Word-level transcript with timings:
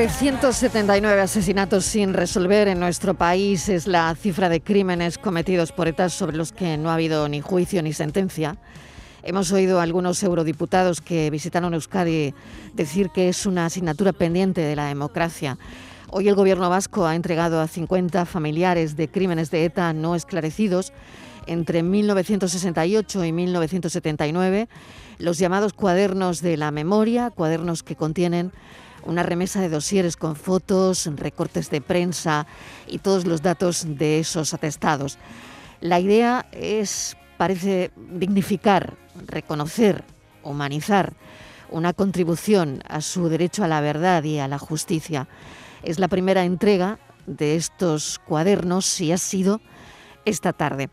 379 0.00 1.20
asesinatos 1.20 1.84
sin 1.84 2.14
resolver 2.14 2.68
en 2.68 2.80
nuestro 2.80 3.12
país 3.12 3.68
es 3.68 3.86
la 3.86 4.14
cifra 4.14 4.48
de 4.48 4.62
crímenes 4.62 5.18
cometidos 5.18 5.72
por 5.72 5.88
ETA 5.88 6.08
sobre 6.08 6.38
los 6.38 6.52
que 6.52 6.78
no 6.78 6.88
ha 6.88 6.94
habido 6.94 7.28
ni 7.28 7.42
juicio 7.42 7.82
ni 7.82 7.92
sentencia. 7.92 8.56
Hemos 9.22 9.52
oído 9.52 9.78
a 9.78 9.82
algunos 9.82 10.22
eurodiputados 10.22 11.02
que 11.02 11.28
visitaron 11.28 11.74
Euskadi 11.74 12.32
decir 12.72 13.10
que 13.10 13.28
es 13.28 13.44
una 13.44 13.66
asignatura 13.66 14.14
pendiente 14.14 14.62
de 14.62 14.74
la 14.74 14.86
democracia. 14.86 15.58
Hoy 16.08 16.28
el 16.28 16.34
gobierno 16.34 16.70
vasco 16.70 17.06
ha 17.06 17.14
entregado 17.14 17.60
a 17.60 17.68
50 17.68 18.24
familiares 18.24 18.96
de 18.96 19.08
crímenes 19.08 19.50
de 19.50 19.66
ETA 19.66 19.92
no 19.92 20.14
esclarecidos 20.14 20.94
entre 21.46 21.82
1968 21.82 23.22
y 23.26 23.32
1979 23.32 24.66
los 25.18 25.36
llamados 25.36 25.74
cuadernos 25.74 26.40
de 26.40 26.56
la 26.56 26.70
memoria, 26.70 27.28
cuadernos 27.28 27.82
que 27.82 27.96
contienen 27.96 28.50
una 29.04 29.22
remesa 29.22 29.60
de 29.60 29.68
dosieres 29.68 30.16
con 30.16 30.36
fotos, 30.36 31.08
recortes 31.16 31.70
de 31.70 31.80
prensa 31.80 32.46
y 32.86 32.98
todos 32.98 33.26
los 33.26 33.42
datos 33.42 33.84
de 33.86 34.20
esos 34.20 34.54
atestados. 34.54 35.18
La 35.80 36.00
idea 36.00 36.46
es, 36.52 37.16
parece, 37.36 37.90
dignificar, 37.96 38.94
reconocer, 39.26 40.04
humanizar 40.42 41.14
una 41.70 41.92
contribución 41.92 42.82
a 42.88 43.00
su 43.00 43.28
derecho 43.28 43.64
a 43.64 43.68
la 43.68 43.80
verdad 43.80 44.24
y 44.24 44.38
a 44.38 44.48
la 44.48 44.58
justicia. 44.58 45.28
Es 45.82 45.98
la 45.98 46.08
primera 46.08 46.44
entrega 46.44 46.98
de 47.26 47.56
estos 47.56 48.20
cuadernos 48.26 49.00
y 49.00 49.12
ha 49.12 49.18
sido 49.18 49.60
esta 50.24 50.52
tarde. 50.52 50.90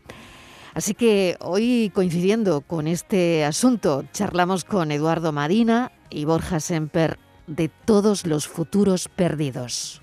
Así 0.74 0.94
que 0.94 1.36
hoy, 1.40 1.90
coincidiendo 1.94 2.60
con 2.60 2.86
este 2.86 3.44
asunto, 3.44 4.04
charlamos 4.12 4.64
con 4.64 4.92
Eduardo 4.92 5.32
Madina 5.32 5.90
y 6.10 6.24
Borja 6.24 6.60
Semper 6.60 7.18
de 7.48 7.68
todos 7.68 8.26
los 8.26 8.46
futuros 8.46 9.08
perdidos. 9.08 10.00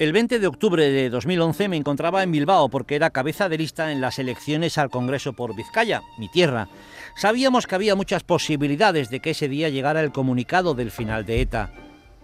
El 0.00 0.14
20 0.14 0.38
de 0.38 0.46
octubre 0.46 0.90
de 0.90 1.10
2011 1.10 1.68
me 1.68 1.76
encontraba 1.76 2.22
en 2.22 2.32
Bilbao 2.32 2.70
porque 2.70 2.96
era 2.96 3.10
cabeza 3.10 3.50
de 3.50 3.58
lista 3.58 3.92
en 3.92 4.00
las 4.00 4.18
elecciones 4.18 4.78
al 4.78 4.88
Congreso 4.88 5.34
por 5.34 5.54
Vizcaya, 5.54 6.00
mi 6.16 6.30
tierra. 6.30 6.68
Sabíamos 7.16 7.66
que 7.66 7.74
había 7.74 7.94
muchas 7.94 8.22
posibilidades 8.22 9.10
de 9.10 9.20
que 9.20 9.32
ese 9.32 9.46
día 9.46 9.68
llegara 9.68 10.00
el 10.00 10.10
comunicado 10.10 10.72
del 10.72 10.90
final 10.90 11.26
de 11.26 11.42
ETA. 11.42 11.70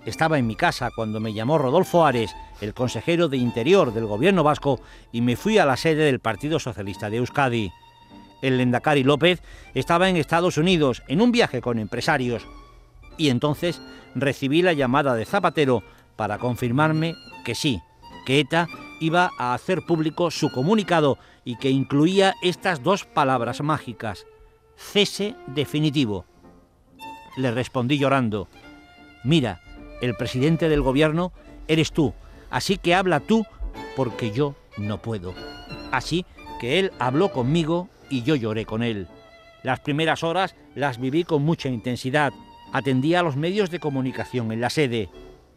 Estaba 0.06 0.38
en 0.38 0.46
mi 0.46 0.54
casa 0.54 0.90
cuando 0.94 1.18
me 1.18 1.32
llamó 1.34 1.58
Rodolfo 1.58 2.06
Ares, 2.06 2.34
el 2.60 2.74
consejero 2.74 3.28
de 3.28 3.38
Interior 3.38 3.92
del 3.92 4.06
gobierno 4.06 4.44
vasco, 4.44 4.80
y 5.10 5.20
me 5.20 5.34
fui 5.34 5.58
a 5.58 5.66
la 5.66 5.76
sede 5.76 6.04
del 6.04 6.20
Partido 6.20 6.60
Socialista 6.60 7.10
de 7.10 7.16
Euskadi. 7.16 7.72
El 8.40 8.56
Lendakari 8.58 9.02
López 9.02 9.42
estaba 9.74 10.08
en 10.08 10.16
Estados 10.16 10.58
Unidos 10.58 11.02
en 11.08 11.20
un 11.20 11.32
viaje 11.32 11.60
con 11.60 11.80
empresarios. 11.80 12.46
Y 13.16 13.30
entonces 13.30 13.82
recibí 14.14 14.62
la 14.62 14.74
llamada 14.74 15.12
de 15.16 15.24
Zapatero 15.24 15.82
para 16.14 16.38
confirmarme 16.38 17.16
que 17.44 17.56
sí, 17.56 17.82
que 18.26 18.38
ETA 18.38 18.68
iba 19.00 19.30
a 19.38 19.54
hacer 19.54 19.82
público 19.82 20.30
su 20.30 20.52
comunicado 20.52 21.18
y 21.44 21.56
que 21.56 21.70
incluía 21.70 22.36
estas 22.42 22.84
dos 22.84 23.04
palabras 23.04 23.60
mágicas, 23.60 24.24
cese 24.76 25.34
definitivo. 25.48 26.26
Le 27.36 27.50
respondí 27.50 27.98
llorando, 27.98 28.46
mira, 29.24 29.60
el 30.00 30.14
presidente 30.14 30.68
del 30.68 30.82
gobierno 30.82 31.32
eres 31.68 31.92
tú, 31.92 32.14
así 32.50 32.76
que 32.76 32.94
habla 32.94 33.20
tú 33.20 33.46
porque 33.94 34.30
yo 34.30 34.54
no 34.76 34.98
puedo. 34.98 35.34
Así 35.90 36.26
que 36.60 36.78
él 36.78 36.92
habló 36.98 37.32
conmigo 37.32 37.88
y 38.10 38.22
yo 38.22 38.34
lloré 38.34 38.64
con 38.64 38.82
él. 38.82 39.08
Las 39.62 39.80
primeras 39.80 40.22
horas 40.22 40.54
las 40.74 41.00
viví 41.00 41.24
con 41.24 41.42
mucha 41.42 41.68
intensidad. 41.68 42.32
Atendía 42.72 43.20
a 43.20 43.22
los 43.22 43.36
medios 43.36 43.70
de 43.70 43.80
comunicación 43.80 44.52
en 44.52 44.60
la 44.60 44.70
sede. 44.70 45.08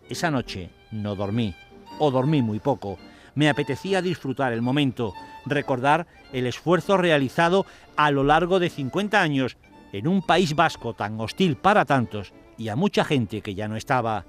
Esa 0.10 0.32
noche 0.32 0.70
no 0.92 1.16
dormí, 1.16 1.54
o 2.00 2.12
dormí 2.12 2.42
muy 2.42 2.60
poco. 2.60 2.98
Me 3.36 3.50
apetecía 3.50 4.02
disfrutar 4.02 4.54
el 4.54 4.62
momento, 4.62 5.14
recordar 5.46 6.08
el 6.34 6.48
esfuerzo 6.48 6.98
realizado 6.98 7.66
a 7.96 8.12
lo 8.12 8.24
largo 8.24 8.60
de 8.60 8.70
50 8.70 9.22
años 9.22 9.58
en 9.92 10.08
un 10.08 10.22
país 10.22 10.56
vasco 10.56 10.94
tan 10.94 11.20
hostil 11.20 11.56
para 11.56 11.86
tantos 11.86 12.34
y 12.60 12.68
a 12.68 12.76
mucha 12.76 13.04
gente 13.06 13.42
que 13.42 13.56
ya 13.56 13.68
no 13.68 13.78
estaba. 13.78 14.26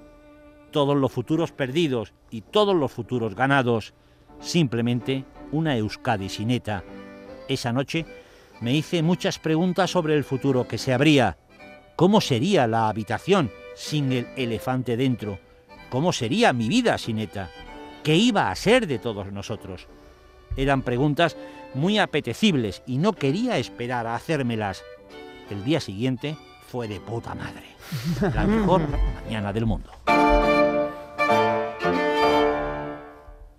Todos 0.71 0.95
los 0.95 1.11
futuros 1.11 1.51
perdidos 1.51 2.13
y 2.31 2.41
todos 2.41 2.73
los 2.75 2.91
futuros 2.91 3.35
ganados. 3.35 3.93
Simplemente 4.39 5.25
una 5.51 5.75
Euskadi 5.75 6.29
sin 6.29 6.49
ETA. 6.49 6.83
Esa 7.49 7.73
noche 7.73 8.05
me 8.61 8.73
hice 8.73 9.03
muchas 9.03 9.37
preguntas 9.37 9.91
sobre 9.91 10.15
el 10.15 10.23
futuro 10.23 10.65
que 10.65 10.77
se 10.77 10.93
abría. 10.93 11.37
¿Cómo 11.97 12.21
sería 12.21 12.67
la 12.67 12.87
habitación 12.87 13.51
sin 13.75 14.13
el 14.13 14.27
elefante 14.37 14.95
dentro? 14.95 15.37
¿Cómo 15.89 16.13
sería 16.13 16.53
mi 16.53 16.69
vida 16.69 16.97
sin 16.97 17.19
ETA? 17.19 17.49
¿Qué 18.01 18.15
iba 18.15 18.49
a 18.49 18.55
ser 18.55 18.87
de 18.87 18.97
todos 18.97 19.31
nosotros? 19.33 19.87
Eran 20.55 20.83
preguntas 20.83 21.35
muy 21.73 21.99
apetecibles 21.99 22.81
y 22.87 22.97
no 22.97 23.11
quería 23.11 23.57
esperar 23.57 24.07
a 24.07 24.15
hacérmelas. 24.15 24.83
El 25.49 25.65
día 25.65 25.81
siguiente 25.81 26.37
fue 26.71 26.87
de 26.87 27.01
puta 27.01 27.35
madre. 27.35 27.65
La 28.33 28.47
mejor 28.47 28.81
mañana 29.25 29.51
del 29.51 29.65
mundo. 29.65 29.91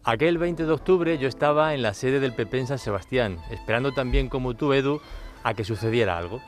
Aquel 0.02 0.38
20 0.38 0.64
de 0.64 0.72
octubre 0.72 1.18
yo 1.18 1.28
estaba 1.28 1.74
en 1.74 1.82
la 1.82 1.92
sede 1.92 2.20
del 2.20 2.32
PP 2.32 2.60
en 2.60 2.66
San 2.68 2.78
Sebastián, 2.78 3.38
esperando 3.50 3.92
también 3.92 4.30
como 4.30 4.54
tú, 4.54 4.72
Edu, 4.72 5.02
a 5.42 5.52
que 5.52 5.62
sucediera 5.62 6.16
algo. 6.16 6.40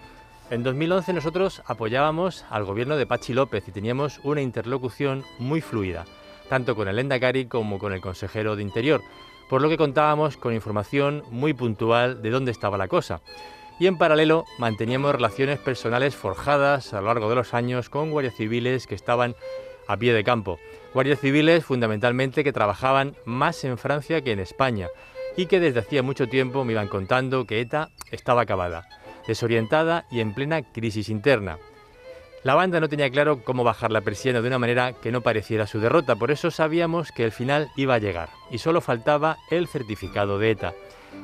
En 0.51 0.63
2011 0.63 1.13
nosotros 1.13 1.63
apoyábamos 1.67 2.47
al 2.49 2.65
gobierno 2.65 2.97
de 2.97 3.07
Pachi 3.07 3.35
López 3.35 3.69
y 3.69 3.73
teníamos 3.73 4.19
una 4.25 4.41
interlocución 4.41 5.23
muy 5.39 5.61
fluida, 5.61 6.07
tanto 6.49 6.75
con 6.75 6.89
el 6.89 6.99
Endacari 6.99 7.45
como 7.45 7.79
con 7.79 7.93
el 7.93 8.01
consejero 8.01 8.57
de 8.57 8.63
Interior, 8.63 9.03
por 9.51 9.61
lo 9.61 9.69
que 9.69 9.77
contábamos 9.77 10.39
con 10.39 10.55
información 10.55 11.25
muy 11.31 11.53
puntual 11.53 12.23
de 12.23 12.31
dónde 12.31 12.53
estaba 12.53 12.79
la 12.79 12.89
cosa. 12.89 13.21
Y 13.79 13.87
en 13.87 13.99
paralelo 13.99 14.45
manteníamos 14.59 15.15
relaciones 15.15 15.59
personales 15.59 16.15
forjadas 16.15 16.95
a 16.95 17.01
lo 17.01 17.09
largo 17.09 17.29
de 17.29 17.35
los 17.35 17.55
años 17.55 17.91
con 17.91 18.11
guardias 18.11 18.37
civiles 18.37 18.87
que 18.87 18.95
estaban 18.95 19.35
a 19.89 19.97
pie 19.97 20.13
de 20.13 20.25
campo. 20.25 20.59
Guardias 20.93 21.21
civiles 21.21 21.65
fundamentalmente 21.65 22.45
que 22.45 22.53
trabajaban 22.53 23.17
más 23.25 23.65
en 23.65 23.77
Francia 23.77 24.23
que 24.23 24.33
en 24.33 24.39
España 24.39 24.89
y 25.37 25.47
que 25.47 25.61
desde 25.61 25.81
hacía 25.81 26.03
mucho 26.03 26.29
tiempo 26.29 26.65
me 26.65 26.73
iban 26.73 26.89
contando 26.89 27.47
que 27.47 27.61
ETA 27.61 27.91
estaba 28.13 28.43
acabada, 28.43 28.87
desorientada 29.27 30.07
y 30.11 30.21
en 30.21 30.35
plena 30.35 30.63
crisis 30.63 31.09
interna. 31.09 31.59
La 32.45 32.55
banda 32.55 32.79
no 32.79 32.91
tenía 32.91 33.11
claro 33.11 33.43
cómo 33.43 33.65
bajar 33.65 33.91
la 33.91 34.03
persiana 34.03 34.43
de 34.43 34.49
una 34.49 34.59
manera 34.59 34.93
que 34.93 35.11
no 35.11 35.23
pareciera 35.23 35.67
su 35.67 35.81
derrota, 35.81 36.15
por 36.15 36.31
eso 36.31 36.51
sabíamos 36.51 37.11
que 37.11 37.25
el 37.25 37.33
final 37.33 37.71
iba 37.75 37.95
a 37.95 37.99
llegar 37.99 38.29
y 38.51 38.59
solo 38.59 38.83
faltaba 38.83 39.39
el 39.51 39.67
certificado 39.67 40.39
de 40.39 40.51
ETA. 40.51 40.75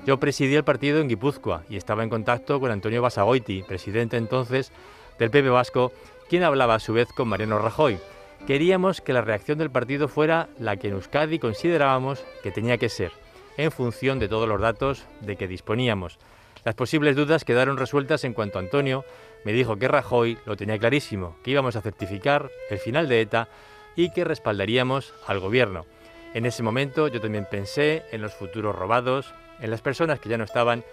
Yo 0.06 0.18
presidí 0.18 0.54
el 0.54 0.64
partido 0.64 1.00
en 1.00 1.08
Guipúzcoa 1.08 1.64
y 1.68 1.76
estaba 1.76 2.02
en 2.02 2.10
contacto 2.10 2.58
con 2.58 2.70
Antonio 2.70 3.02
Basagoiti, 3.02 3.62
presidente 3.62 4.16
entonces 4.16 4.72
del 5.18 5.30
PP 5.30 5.50
Vasco 5.50 5.92
quien 6.28 6.44
hablaba 6.44 6.76
a 6.76 6.80
su 6.80 6.92
vez 6.92 7.08
con 7.12 7.28
Mariano 7.28 7.58
Rajoy. 7.58 7.98
Queríamos 8.46 9.00
que 9.00 9.12
la 9.12 9.20
reacción 9.20 9.58
del 9.58 9.70
partido 9.70 10.08
fuera 10.08 10.48
la 10.58 10.76
que 10.76 10.88
en 10.88 10.94
Euskadi 10.94 11.38
considerábamos 11.38 12.24
que 12.42 12.50
tenía 12.50 12.78
que 12.78 12.88
ser, 12.88 13.12
en 13.56 13.70
función 13.72 14.18
de 14.18 14.28
todos 14.28 14.48
los 14.48 14.60
datos 14.60 15.04
de 15.20 15.36
que 15.36 15.48
disponíamos. 15.48 16.18
Las 16.64 16.74
posibles 16.74 17.16
dudas 17.16 17.44
quedaron 17.44 17.76
resueltas 17.76 18.24
en 18.24 18.32
cuanto 18.32 18.58
Antonio 18.58 19.04
me 19.44 19.52
dijo 19.52 19.76
que 19.76 19.88
Rajoy 19.88 20.38
lo 20.46 20.56
tenía 20.56 20.78
clarísimo, 20.78 21.36
que 21.42 21.50
íbamos 21.50 21.76
a 21.76 21.80
certificar 21.80 22.50
el 22.70 22.78
final 22.78 23.08
de 23.08 23.22
ETA 23.22 23.48
y 23.96 24.10
que 24.12 24.24
respaldaríamos 24.24 25.14
al 25.26 25.40
gobierno. 25.40 25.84
En 26.32 26.46
ese 26.46 26.62
momento 26.62 27.08
yo 27.08 27.20
también 27.20 27.46
pensé 27.50 28.04
en 28.12 28.22
los 28.22 28.34
futuros 28.34 28.76
robados, 28.76 29.34
en 29.60 29.70
las 29.70 29.80
personas 29.80 30.20
que 30.20 30.28
ya 30.28 30.38
no 30.38 30.44
estaban 30.44 30.84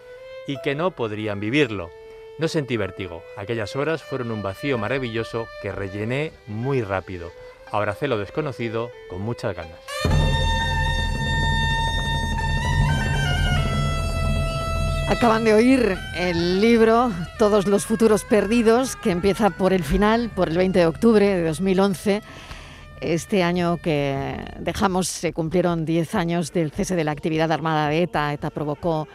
y 0.48 0.60
que 0.62 0.76
no 0.76 0.92
podrían 0.92 1.40
vivirlo. 1.40 1.92
No 2.40 2.48
sentí 2.48 2.78
vértigo. 2.78 3.24
Aquellas 3.36 3.76
horas 3.76 4.04
fueron 4.04 4.32
un 4.32 4.44
vacío 4.44 4.78
maravilloso 4.78 5.48
que 5.62 5.72
rellené 5.72 6.34
muy 6.46 6.82
rápido. 6.82 7.32
Abracé 7.72 8.08
lo 8.08 8.18
desconocido 8.18 8.92
con 9.10 9.22
muchas 9.22 9.56
ganas. 9.56 9.80
Acaban 15.10 15.46
de 15.46 15.54
oír 15.54 15.98
el 16.18 16.60
libro 16.60 17.12
Todos 17.40 17.66
los 17.66 17.86
futuros 17.86 18.26
perdidos, 18.26 18.98
que 18.98 19.12
empieza 19.12 19.50
por 19.50 19.72
el 19.72 19.86
final, 19.86 20.30
por 20.30 20.50
el 20.50 20.58
20 20.58 20.80
de 20.80 20.86
octubre 20.86 21.26
de 21.26 21.44
2011. 21.46 22.22
Este 23.02 23.44
año 23.44 23.78
que 23.78 24.38
dejamos 24.60 25.08
se 25.08 25.32
cumplieron 25.32 25.86
10 25.86 26.16
años 26.16 26.52
del 26.52 26.72
cese 26.72 26.96
de 26.96 27.04
la 27.04 27.12
actividad 27.12 27.52
armada 27.52 27.90
de 27.90 28.02
ETA. 28.02 28.34
ETA 28.34 28.50
provocó 28.50 29.08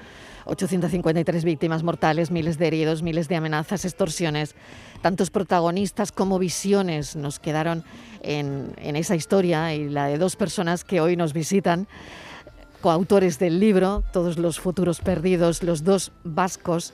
853 0.45 1.45
víctimas 1.45 1.83
mortales, 1.83 2.31
miles 2.31 2.59
de 2.59 2.69
heridos, 2.69 3.03
miles 3.03 3.27
de 3.27 3.37
amenazas, 3.37 3.85
extorsiones. 3.85 4.55
Tantos 5.01 5.31
protagonistas 5.31 6.13
como 6.13 6.39
visiones 6.39 7.17
nos 7.17 7.41
quedaron 7.41 7.83
en, 8.23 8.73
en 8.77 8.95
esa 8.95 9.17
historia 9.17 9.75
y 9.75 9.89
la 9.89 10.07
de 10.07 10.19
dos 10.19 10.37
personas 10.37 10.85
que 10.85 11.01
hoy 11.01 11.17
nos 11.17 11.33
visitan 11.33 11.89
coautores 12.81 13.39
del 13.39 13.61
libro, 13.61 14.03
Todos 14.13 14.39
los 14.39 14.61
futuros 14.61 15.01
perdidos, 15.01 15.63
los 15.63 15.85
dos 15.85 16.13
vascos, 16.25 16.93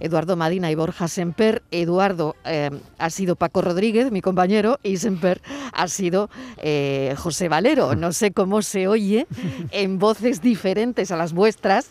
Eduardo 0.00 0.36
Madina 0.36 0.70
y 0.70 0.74
Borja 0.74 1.08
Semper. 1.08 1.62
Eduardo 1.70 2.36
eh, 2.44 2.70
ha 2.98 3.10
sido 3.10 3.36
Paco 3.36 3.62
Rodríguez, 3.62 4.10
mi 4.12 4.20
compañero, 4.20 4.78
y 4.82 4.96
Semper 4.98 5.40
ha 5.72 5.88
sido 5.88 6.30
eh, 6.58 7.14
José 7.16 7.48
Valero. 7.48 7.94
No 7.94 8.12
sé 8.12 8.32
cómo 8.32 8.62
se 8.62 8.88
oye 8.88 9.26
en 9.70 9.98
voces 9.98 10.40
diferentes 10.40 11.10
a 11.10 11.16
las 11.16 11.32
vuestras. 11.32 11.90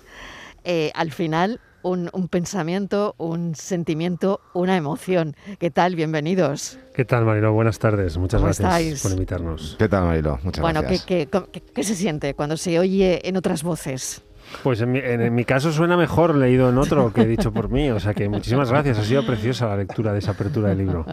Eh, 0.63 0.91
al 0.95 1.11
final, 1.11 1.59
un, 1.83 2.09
un 2.13 2.27
pensamiento, 2.27 3.13
un 3.19 3.53
sentimiento, 3.53 4.41
una 4.55 4.75
emoción. 4.75 5.35
¿Qué 5.59 5.69
tal? 5.69 5.95
Bienvenidos. 5.95 6.79
¿Qué 6.95 7.05
tal, 7.05 7.25
Marilo? 7.25 7.53
Buenas 7.53 7.77
tardes. 7.77 8.17
Muchas 8.17 8.39
¿Cómo 8.39 8.45
gracias 8.47 8.67
estáis? 8.67 9.01
por 9.03 9.11
invitarnos. 9.11 9.75
¿Qué 9.77 9.87
tal, 9.87 10.05
Marilo? 10.05 10.39
Muchas 10.41 10.61
bueno, 10.63 10.79
¿qué, 10.81 10.87
gracias. 10.87 11.05
qué, 11.05 11.27
cómo- 11.31 11.47
qué- 11.51 11.61
qué 11.61 11.83
se 11.83 11.93
siente 11.93 12.33
cuando 12.33 12.57
se 12.57 12.79
oye 12.79 13.27
en 13.29 13.37
otras 13.37 13.61
voces? 13.61 14.23
Pues 14.63 14.79
en 14.81 14.91
mi, 14.91 14.99
en- 14.99 15.21
en 15.21 15.35
mi 15.35 15.43
caso 15.45 15.71
suena 15.71 15.97
mejor 15.97 16.35
leído 16.35 16.69
en 16.69 16.77
otro 16.77 17.11
que 17.13 17.25
dicho 17.25 17.51
por 17.51 17.69
mí, 17.69 17.89
o 17.91 17.99
sea 17.99 18.13
que 18.13 18.29
muchísimas 18.29 18.69
gracias. 18.69 18.97
Ha 18.99 19.03
sido 19.03 19.25
preciosa 19.25 19.67
la 19.67 19.77
lectura 19.77 20.13
de 20.13 20.19
esa 20.19 20.31
apertura 20.31 20.69
del 20.69 20.77
libro. 20.79 21.05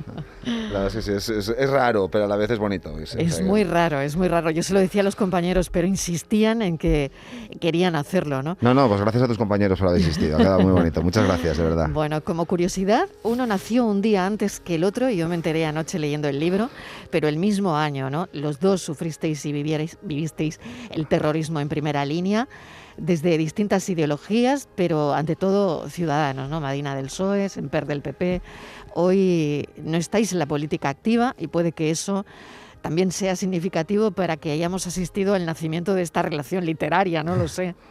La 0.45 0.81
verdad 0.81 0.87
es 0.89 0.95
que 0.95 1.03
sí, 1.03 1.13
es, 1.13 1.29
es- 1.29 1.55
es 1.57 1.71
raro, 1.71 2.09
pero 2.09 2.25
a 2.25 2.29
la 2.29 2.37
vez 2.37 2.51
es 2.51 2.59
bonito. 2.59 2.99
Es, 2.99 3.15
Es 3.15 3.43
muy 3.43 3.65
raro, 3.65 4.01
es 4.01 4.17
muy 4.17 4.29
raro. 4.29 4.51
Yo 4.51 4.63
se 4.63 4.73
lo 4.75 4.81
decía 4.81 5.01
a 5.01 5.05
los 5.05 5.17
compañeros, 5.17 5.71
pero 5.71 5.87
insistían 5.87 6.63
en 6.63 6.79
que 6.79 7.11
querían 7.61 7.95
hacerlo, 7.97 8.43
¿no? 8.43 8.57
No, 8.61 8.75
no, 8.75 8.89
pues 8.89 9.01
gracias 9.01 9.23
a 9.25 9.29
tus 9.29 9.39
compañeros 9.39 9.79
por 9.79 9.89
haber 9.89 10.01
insistido. 10.01 10.37
Ha 10.37 10.39
quedado 10.39 10.61
muy 10.61 10.73
bonito. 10.73 11.03
Muchas 11.03 11.27
gracias, 11.27 11.57
de 11.57 11.63
verdad. 11.65 11.89
Bueno, 11.91 12.23
como 12.23 12.45
curiosidad, 12.47 13.09
uno 13.23 13.47
nació 13.47 13.85
un 13.87 14.03
día 14.03 14.27
antes 14.27 14.61
que 14.61 14.77
el 14.77 14.85
otro, 14.85 15.11
y 15.11 15.17
yo 15.17 15.29
me 15.29 15.35
enteré 15.35 15.67
anoche 15.67 15.99
leyendo 15.99 16.29
el 16.29 16.39
libro, 16.39 16.71
pero 17.11 17.29
el 17.29 17.37
mismo 17.39 17.77
año, 17.77 18.09
¿no? 18.11 18.29
Los 18.33 18.61
dos 18.61 18.83
sufristeis 18.83 19.45
y 19.47 19.53
vivierais- 19.53 19.97
vivisteis 20.03 20.61
el 20.91 21.07
terrorismo 21.07 21.61
en 21.61 21.69
primera 21.69 22.05
línea, 22.05 22.49
desde 23.03 23.37
distintas 23.37 23.89
ideologías, 23.89 24.69
pero 24.77 25.13
ante 25.13 25.35
todo 25.35 25.89
ciudadanos, 25.91 26.49
¿no? 26.49 26.61
Madina 26.61 26.95
del 26.95 27.07
PSOE, 27.07 27.49
Semper 27.49 27.85
del 27.85 28.01
PP. 28.01 28.41
Hoy 28.95 29.69
no 29.83 29.97
estáis 29.97 30.33
en 30.33 30.39
la 30.39 30.47
política 30.47 30.89
activa 30.89 31.35
y 31.37 31.49
puede 31.49 31.73
que 31.73 31.91
eso 31.91 32.25
también 32.81 33.11
sea 33.11 33.35
significativo 33.35 34.13
para 34.13 34.37
que 34.37 34.53
hayamos 34.53 34.87
asistido 34.87 35.35
al 35.35 35.45
nacimiento 35.47 35.95
de 35.95 36.03
esta 36.03 36.23
relación 36.23 36.65
literaria, 36.65 37.25
no 37.25 37.35
lo 37.35 37.49
sé. 37.49 37.75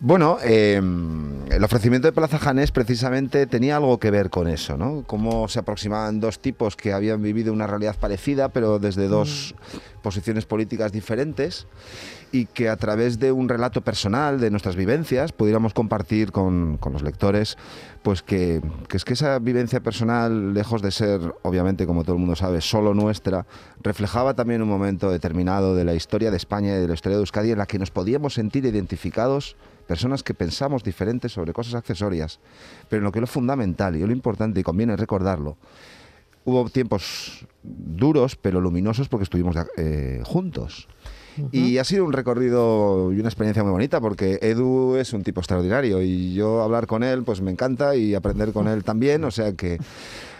Bueno, 0.00 0.38
eh, 0.44 0.76
el 0.76 1.64
ofrecimiento 1.64 2.06
de 2.06 2.12
Plaza 2.12 2.38
Janés 2.38 2.70
precisamente 2.70 3.48
tenía 3.48 3.76
algo 3.76 3.98
que 3.98 4.12
ver 4.12 4.30
con 4.30 4.46
eso, 4.46 4.76
¿no? 4.76 5.02
Cómo 5.04 5.48
se 5.48 5.58
aproximaban 5.58 6.20
dos 6.20 6.38
tipos 6.38 6.76
que 6.76 6.92
habían 6.92 7.20
vivido 7.20 7.52
una 7.52 7.66
realidad 7.66 7.96
parecida, 7.98 8.50
pero 8.50 8.78
desde 8.78 9.08
dos 9.08 9.56
posiciones 10.00 10.46
políticas 10.46 10.92
diferentes, 10.92 11.66
y 12.30 12.46
que 12.46 12.68
a 12.68 12.76
través 12.76 13.18
de 13.18 13.32
un 13.32 13.48
relato 13.48 13.80
personal 13.80 14.38
de 14.38 14.50
nuestras 14.50 14.76
vivencias 14.76 15.32
pudiéramos 15.32 15.74
compartir 15.74 16.30
con, 16.30 16.76
con 16.76 16.92
los 16.92 17.02
lectores, 17.02 17.56
pues 18.02 18.22
que, 18.22 18.62
que 18.88 18.98
es 18.98 19.04
que 19.04 19.14
esa 19.14 19.40
vivencia 19.40 19.80
personal, 19.80 20.54
lejos 20.54 20.80
de 20.80 20.92
ser, 20.92 21.20
obviamente, 21.42 21.86
como 21.86 22.04
todo 22.04 22.14
el 22.14 22.20
mundo 22.20 22.36
sabe, 22.36 22.60
solo 22.60 22.94
nuestra, 22.94 23.46
reflejaba 23.82 24.34
también 24.34 24.62
un 24.62 24.68
momento 24.68 25.10
determinado 25.10 25.74
de 25.74 25.84
la 25.84 25.94
historia 25.94 26.30
de 26.30 26.36
España 26.36 26.76
y 26.76 26.80
de 26.80 26.86
la 26.86 26.94
historia 26.94 27.16
de 27.16 27.22
Euskadi 27.22 27.50
en 27.50 27.58
la 27.58 27.66
que 27.66 27.80
nos 27.80 27.90
podíamos 27.90 28.34
sentir 28.34 28.64
identificados 28.64 29.56
personas 29.88 30.22
que 30.22 30.34
pensamos 30.34 30.84
diferentes 30.84 31.32
sobre 31.32 31.52
cosas 31.52 31.74
accesorias, 31.74 32.38
pero 32.88 33.00
en 33.00 33.04
lo 33.04 33.12
que 33.12 33.18
es 33.18 33.22
lo 33.22 33.26
fundamental 33.26 33.96
y 33.96 34.00
lo 34.00 34.12
importante, 34.12 34.60
y 34.60 34.62
conviene 34.62 34.96
recordarlo, 34.96 35.56
hubo 36.44 36.68
tiempos 36.68 37.46
duros 37.62 38.36
pero 38.36 38.60
luminosos 38.60 39.08
porque 39.08 39.24
estuvimos 39.24 39.56
eh, 39.76 40.20
juntos. 40.24 40.86
Y 41.52 41.78
ha 41.78 41.84
sido 41.84 42.04
un 42.04 42.12
recorrido 42.12 43.12
y 43.12 43.20
una 43.20 43.28
experiencia 43.28 43.62
muy 43.62 43.70
bonita 43.70 44.00
porque 44.00 44.40
Edu 44.42 44.96
es 44.96 45.12
un 45.12 45.22
tipo 45.22 45.40
extraordinario 45.40 46.02
y 46.02 46.34
yo 46.34 46.62
hablar 46.62 46.88
con 46.88 47.04
él 47.04 47.22
pues 47.22 47.40
me 47.40 47.52
encanta 47.52 47.94
y 47.94 48.16
aprender 48.16 48.52
con 48.52 48.66
él 48.66 48.82
también, 48.82 49.22
o 49.22 49.30
sea 49.30 49.52
que 49.52 49.78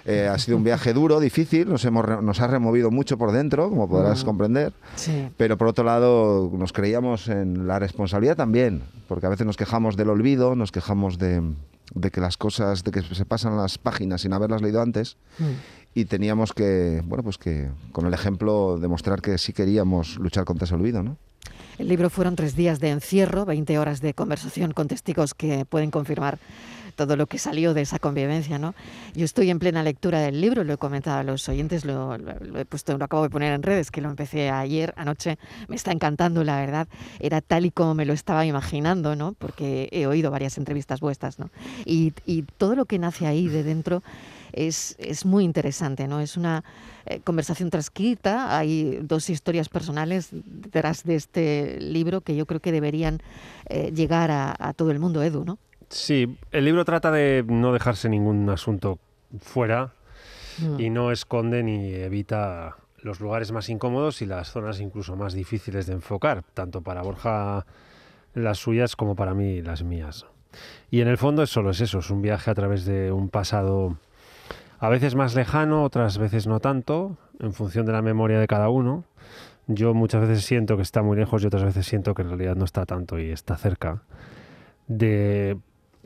eh, 0.09 0.27
ha 0.27 0.39
sido 0.39 0.57
un 0.57 0.65
viaje 0.65 0.93
duro, 0.93 1.21
difícil, 1.21 1.69
nos, 1.69 1.85
hemos, 1.85 2.05
nos 2.23 2.41
ha 2.41 2.47
removido 2.47 2.91
mucho 2.91 3.19
por 3.19 3.31
dentro, 3.33 3.69
como 3.69 3.89
podrás 3.89 4.23
Mm. 4.23 4.27
comprender, 4.27 4.73
Sí. 4.97 5.29
pero 5.37 5.57
por 5.59 5.69
otro 5.69 5.85
lado 5.85 6.51
nos 6.57 6.73
creíamos 6.73 7.29
en 7.29 7.67
la 7.67 7.79
responsabilidad 7.79 8.37
también, 8.37 8.83
porque 9.07 9.27
a 9.27 9.29
veces 9.29 9.47
nos 9.47 9.57
quejamos 9.57 9.97
del 9.97 10.11
olvido, 10.11 10.57
nos 10.57 10.73
quejamos 10.73 11.19
de, 11.19 11.43
de 11.95 12.11
que 12.11 12.21
las 12.21 12.37
cosas, 12.37 12.85
de 12.85 12.91
que 12.91 13.03
se 13.03 13.25
pasan 13.25 13.57
las 13.57 13.79
páginas 13.79 14.23
sin 14.23 14.33
haberlas 14.33 14.63
leído 14.63 14.81
antes 14.83 15.17
y 15.95 16.05
teníamos 16.05 16.53
que, 16.53 17.03
bueno, 17.05 17.23
pues 17.23 17.38
que 17.38 17.69
con 17.93 18.07
el 18.07 18.15
ejemplo 18.15 18.79
demostrar 18.79 19.21
que 19.21 19.37
sí 19.38 19.53
queríamos 19.53 20.17
luchar 20.19 20.45
contra 20.45 20.65
ese 20.65 20.75
olvido, 20.75 21.03
¿no? 21.03 21.17
El 21.79 21.88
libro 21.88 22.11
fueron 22.11 22.35
tres 22.35 22.57
días 22.57 22.81
de 22.81 22.91
encierro, 22.91 23.45
20 23.45 23.79
horas 23.79 24.00
de 24.00 24.12
conversación 24.12 24.73
con 24.73 24.88
testigos 24.88 25.33
que 25.35 25.65
pueden 25.65 25.91
confirmar 25.93 26.38
todo 26.99 27.14
lo 27.14 27.28
que 27.28 27.38
salió 27.38 27.75
de 27.75 27.83
esa 27.83 28.00
convivencia, 28.00 28.59
¿no? 28.59 28.75
Yo 29.14 29.25
estoy 29.25 29.50
en 29.50 29.61
plena 29.61 29.85
lectura 29.85 30.19
del 30.19 30.40
libro, 30.40 30.64
lo 30.64 30.73
he 30.73 30.78
comentado 30.78 31.19
a 31.19 31.23
los 31.23 31.49
oyentes, 31.49 31.85
lo, 31.85 32.17
he 32.17 32.64
puesto, 32.64 32.99
lo 32.99 33.05
acabo 33.05 33.23
de 33.23 33.31
poner 33.31 33.52
en 33.52 33.62
redes, 33.62 33.93
que 33.93 34.00
lo 34.00 34.11
empecé 34.11 34.50
ayer, 34.50 34.93
anoche, 34.97 35.38
me 35.69 35.76
está 35.76 35.93
encantando, 35.93 36.43
la 36.43 36.57
verdad, 36.57 36.88
era 37.21 37.40
tal 37.40 37.67
y 37.67 37.71
como 37.71 37.95
me 37.95 38.05
lo 38.05 38.12
estaba 38.12 38.45
imaginando, 38.47 39.14
¿no? 39.14 39.35
Porque 39.35 39.88
he 39.93 40.09
oído 40.09 40.33
varias 40.33 40.59
entrevistas 40.59 40.99
vuestras, 40.99 41.38
¿no? 41.38 41.50
Y, 41.85 42.12
todo 42.57 42.75
lo 42.75 42.87
que 42.87 42.99
nace 42.99 43.26
ahí 43.26 43.47
de 43.47 43.62
dentro 43.62 44.02
es, 44.52 44.97
es 44.99 45.25
muy 45.25 45.45
interesante, 45.45 46.09
¿no? 46.09 46.19
Es 46.19 46.37
una 46.37 46.64
eh, 47.07 47.21
conversación 47.21 47.71
transcrita, 47.71 48.59
hay 48.59 48.99
dos 49.02 49.31
historias 49.31 49.69
personales 49.69 50.31
detrás 50.33 51.05
de 51.05 51.14
este 51.14 51.81
libro 51.81 52.23
que 52.23 52.35
yo 52.35 52.47
creo 52.47 52.59
que 52.59 52.73
deberían 52.73 53.21
eh, 53.69 53.93
llegar 53.95 54.33
a, 54.33 54.57
a 54.59 54.73
todo 54.73 54.90
el 54.90 54.99
mundo, 54.99 55.23
Edu, 55.23 55.45
¿no? 55.45 55.59
Sí, 55.88 56.38
el 56.50 56.64
libro 56.64 56.85
trata 56.85 57.11
de 57.11 57.45
no 57.47 57.73
dejarse 57.73 58.09
ningún 58.09 58.49
asunto 58.50 58.99
fuera 59.40 59.92
Mm. 60.61 60.80
y 60.80 60.90
no 60.90 61.12
esconde 61.12 61.62
ni 61.62 61.92
evita 61.95 62.76
los 63.00 63.21
lugares 63.21 63.52
más 63.52 63.68
incómodos 63.68 64.23
y 64.23 64.26
las 64.26 64.50
zonas 64.50 64.80
incluso 64.80 65.14
más 65.16 65.33
difíciles 65.33 65.87
de 65.87 65.92
enfocar, 65.92 66.42
tanto 66.54 66.80
para 66.80 67.02
Borja 67.02 67.64
las 68.35 68.59
suyas 68.59 68.97
como 68.97 69.14
para 69.14 69.35
mí 69.35 69.62
las 69.62 69.85
mías. 69.85 70.26
Y 70.90 71.00
en 71.00 71.09
el 71.09 71.16
fondo 71.16 71.42
es 71.42 71.50
solo 71.50 71.71
es 71.71 71.80
eso, 71.80 72.00
es 72.00 72.11
un 72.11 72.23
viaje 72.23 72.50
a 72.50 72.54
través 72.54 72.85
de 72.85 73.12
un 73.12 73.28
pasado 73.28 73.99
a 74.80 74.88
veces 74.88 75.14
más 75.14 75.35
lejano, 75.35 75.85
otras 75.85 76.18
veces 76.18 76.47
no 76.47 76.61
tanto, 76.61 77.16
en 77.38 77.52
función 77.52 77.87
de 77.87 77.92
la 77.92 78.02
memoria 78.02 78.40
de 78.40 78.47
cada 78.47 78.68
uno. 78.68 79.04
Yo 79.68 79.92
muchas 79.95 80.23
veces 80.26 80.45
siento 80.45 80.76
que 80.76 80.83
está 80.83 81.02
muy 81.02 81.16
lejos 81.16 81.42
y 81.42 81.47
otras 81.47 81.62
veces 81.62 81.87
siento 81.87 82.14
que 82.14 82.23
en 82.23 82.28
realidad 82.28 82.57
no 82.57 82.64
está 82.64 82.87
tanto 82.87 83.18
y 83.18 83.30
está 83.30 83.57
cerca 83.57 84.02
de 84.87 85.59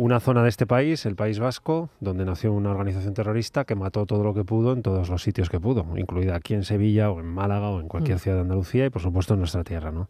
una 0.02 0.18
zona 0.18 0.42
de 0.42 0.48
este 0.48 0.66
país, 0.66 1.06
el 1.06 1.14
País 1.14 1.38
Vasco, 1.38 1.88
donde 2.00 2.24
nació 2.24 2.52
una 2.52 2.70
organización 2.72 3.14
terrorista 3.14 3.64
que 3.64 3.76
mató 3.76 4.04
todo 4.04 4.24
lo 4.24 4.34
que 4.34 4.42
pudo 4.42 4.72
en 4.72 4.82
todos 4.82 5.08
los 5.08 5.22
sitios 5.22 5.48
que 5.48 5.60
pudo, 5.60 5.86
incluida 5.96 6.34
aquí 6.34 6.54
en 6.54 6.64
Sevilla 6.64 7.08
o 7.12 7.20
en 7.20 7.26
Málaga 7.26 7.68
o 7.68 7.80
en 7.80 7.86
cualquier 7.86 8.16
Mm. 8.16 8.20
ciudad 8.20 8.36
de 8.38 8.42
Andalucía 8.42 8.86
y 8.86 8.90
por 8.90 9.00
supuesto 9.00 9.34
en 9.34 9.38
nuestra 9.40 9.62
tierra, 9.62 9.92
¿no? 9.92 10.08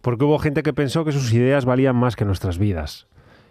Porque 0.00 0.24
hubo 0.24 0.38
gente 0.38 0.62
que 0.62 0.72
pensó 0.72 1.04
que 1.04 1.12
sus 1.12 1.30
ideas 1.34 1.66
valían 1.66 1.94
más 1.94 2.16
que 2.16 2.24
nuestras 2.24 2.56
vidas 2.56 3.06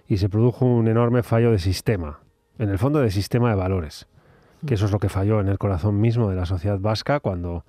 y 0.07 0.17
se 0.17 0.29
produjo 0.29 0.65
un 0.65 0.87
enorme 0.87 1.21
fallo 1.21 1.51
de 1.51 1.59
sistema, 1.59 2.21
en 2.57 2.69
el 2.69 2.79
fondo 2.79 2.99
de 2.99 3.11
sistema 3.11 3.49
de 3.49 3.55
valores. 3.55 4.07
que 4.65 4.75
eso 4.75 4.85
es 4.85 4.91
lo 4.91 4.99
que 4.99 5.09
falló 5.09 5.41
en 5.41 5.47
el 5.47 5.57
corazón 5.57 5.99
mismo 6.01 6.29
de 6.29 6.35
la 6.35 6.45
sociedad 6.45 6.79
vasca 6.79 7.19
cuando 7.19 7.65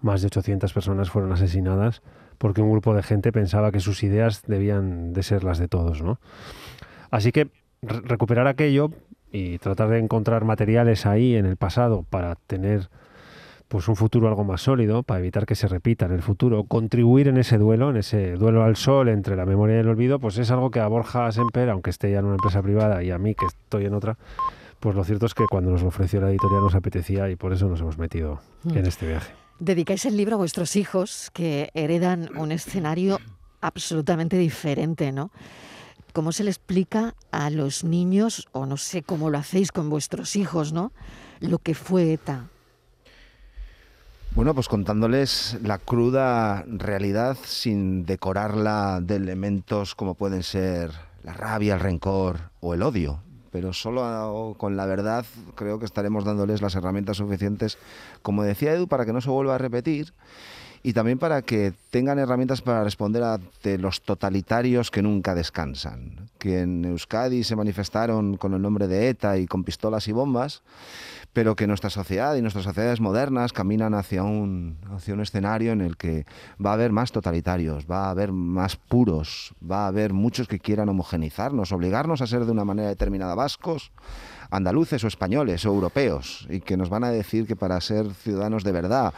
más 0.00 0.20
de 0.20 0.26
800 0.28 0.72
personas 0.72 1.10
fueron 1.10 1.32
asesinadas 1.32 2.02
porque 2.38 2.60
un 2.62 2.70
grupo 2.70 2.94
de 2.94 3.02
gente 3.02 3.32
pensaba 3.32 3.72
que 3.72 3.80
sus 3.80 4.02
ideas 4.04 4.42
debían 4.46 5.12
de 5.12 5.22
ser 5.24 5.42
las 5.42 5.58
de 5.58 5.66
todos, 5.68 6.02
¿no? 6.02 6.20
Así 7.16 7.32
que 7.32 7.48
re- 7.80 8.00
recuperar 8.04 8.46
aquello 8.46 8.90
y 9.32 9.56
tratar 9.58 9.88
de 9.88 9.98
encontrar 9.98 10.44
materiales 10.44 11.06
ahí 11.06 11.34
en 11.34 11.46
el 11.46 11.56
pasado 11.56 12.04
para 12.10 12.34
tener 12.34 12.88
pues 13.68 13.88
un 13.88 13.96
futuro 13.96 14.28
algo 14.28 14.44
más 14.44 14.60
sólido, 14.60 15.02
para 15.02 15.18
evitar 15.20 15.46
que 15.46 15.54
se 15.54 15.66
repita 15.66 16.04
en 16.06 16.12
el 16.12 16.22
futuro, 16.22 16.64
contribuir 16.64 17.26
en 17.28 17.38
ese 17.38 17.58
duelo, 17.58 17.88
en 17.90 17.96
ese 17.96 18.32
duelo 18.32 18.62
al 18.62 18.76
sol 18.76 19.08
entre 19.08 19.34
la 19.34 19.46
memoria 19.46 19.76
y 19.76 19.80
el 19.80 19.88
olvido, 19.88 20.20
pues 20.20 20.36
es 20.38 20.50
algo 20.50 20.70
que 20.70 20.78
a 20.78 20.86
Borja 20.88 21.32
Semper, 21.32 21.70
aunque 21.70 21.90
esté 21.90 22.12
ya 22.12 22.18
en 22.18 22.26
una 22.26 22.34
empresa 22.34 22.62
privada 22.62 23.02
y 23.02 23.10
a 23.10 23.18
mí 23.18 23.34
que 23.34 23.46
estoy 23.46 23.86
en 23.86 23.94
otra, 23.94 24.18
pues 24.78 24.94
lo 24.94 25.02
cierto 25.02 25.24
es 25.26 25.32
que 25.34 25.46
cuando 25.50 25.70
nos 25.70 25.82
lo 25.82 25.88
ofreció 25.88 26.20
la 26.20 26.28
editorial 26.30 26.60
nos 26.60 26.74
apetecía 26.74 27.30
y 27.30 27.36
por 27.36 27.52
eso 27.54 27.66
nos 27.66 27.80
hemos 27.80 27.98
metido 27.98 28.40
en 28.72 28.84
este 28.86 29.08
viaje. 29.08 29.32
Dedicáis 29.58 30.04
el 30.04 30.16
libro 30.18 30.34
a 30.34 30.38
vuestros 30.38 30.76
hijos 30.76 31.30
que 31.32 31.70
heredan 31.72 32.28
un 32.36 32.52
escenario 32.52 33.18
absolutamente 33.62 34.36
diferente, 34.36 35.12
¿no? 35.12 35.30
¿Cómo 36.16 36.32
se 36.32 36.44
le 36.44 36.50
explica 36.50 37.14
a 37.30 37.50
los 37.50 37.84
niños, 37.84 38.48
o 38.52 38.64
no 38.64 38.78
sé 38.78 39.02
cómo 39.02 39.28
lo 39.28 39.36
hacéis 39.36 39.70
con 39.70 39.90
vuestros 39.90 40.34
hijos, 40.34 40.72
¿no? 40.72 40.90
Lo 41.40 41.58
que 41.58 41.74
fue 41.74 42.14
ETA. 42.14 42.46
Bueno, 44.34 44.54
pues 44.54 44.66
contándoles 44.66 45.58
la 45.62 45.76
cruda 45.76 46.64
realidad 46.68 47.36
sin 47.44 48.06
decorarla 48.06 49.00
de 49.02 49.16
elementos 49.16 49.94
como 49.94 50.14
pueden 50.14 50.42
ser 50.42 50.90
la 51.22 51.34
rabia, 51.34 51.74
el 51.74 51.80
rencor 51.80 52.50
o 52.60 52.72
el 52.72 52.82
odio. 52.82 53.20
Pero 53.52 53.74
solo 53.74 54.54
con 54.56 54.74
la 54.74 54.86
verdad 54.86 55.26
creo 55.54 55.78
que 55.78 55.84
estaremos 55.84 56.24
dándoles 56.24 56.62
las 56.62 56.74
herramientas 56.76 57.18
suficientes, 57.18 57.76
como 58.22 58.42
decía 58.42 58.72
Edu, 58.72 58.88
para 58.88 59.04
que 59.04 59.12
no 59.12 59.20
se 59.20 59.28
vuelva 59.28 59.56
a 59.56 59.58
repetir 59.58 60.14
y 60.86 60.92
también 60.92 61.18
para 61.18 61.42
que 61.42 61.72
tengan 61.90 62.20
herramientas 62.20 62.62
para 62.62 62.84
responder 62.84 63.24
a 63.24 63.40
los 63.76 64.02
totalitarios 64.02 64.92
que 64.92 65.02
nunca 65.02 65.34
descansan, 65.34 66.30
que 66.38 66.60
en 66.60 66.84
Euskadi 66.84 67.42
se 67.42 67.56
manifestaron 67.56 68.36
con 68.36 68.54
el 68.54 68.62
nombre 68.62 68.86
de 68.86 69.08
ETA 69.08 69.36
y 69.38 69.48
con 69.48 69.64
pistolas 69.64 70.06
y 70.06 70.12
bombas, 70.12 70.62
pero 71.32 71.56
que 71.56 71.66
nuestra 71.66 71.90
sociedad 71.90 72.36
y 72.36 72.40
nuestras 72.40 72.66
sociedades 72.66 73.00
modernas 73.00 73.52
caminan 73.52 73.94
hacia 73.94 74.22
un, 74.22 74.78
hacia 74.94 75.14
un 75.14 75.22
escenario 75.22 75.72
en 75.72 75.80
el 75.80 75.96
que 75.96 76.24
va 76.64 76.70
a 76.70 76.74
haber 76.74 76.92
más 76.92 77.10
totalitarios, 77.10 77.86
va 77.90 78.04
a 78.04 78.10
haber 78.10 78.30
más 78.30 78.76
puros, 78.76 79.56
va 79.68 79.86
a 79.86 79.88
haber 79.88 80.12
muchos 80.12 80.46
que 80.46 80.60
quieran 80.60 80.88
homogenizarnos, 80.88 81.72
obligarnos 81.72 82.22
a 82.22 82.28
ser 82.28 82.44
de 82.44 82.52
una 82.52 82.64
manera 82.64 82.90
determinada 82.90 83.34
vascos, 83.34 83.90
andaluces 84.52 85.02
o 85.02 85.08
españoles 85.08 85.66
o 85.66 85.70
europeos, 85.70 86.46
y 86.48 86.60
que 86.60 86.76
nos 86.76 86.90
van 86.90 87.02
a 87.02 87.10
decir 87.10 87.48
que 87.48 87.56
para 87.56 87.80
ser 87.80 88.14
ciudadanos 88.14 88.62
de 88.62 88.70
verdad 88.70 89.12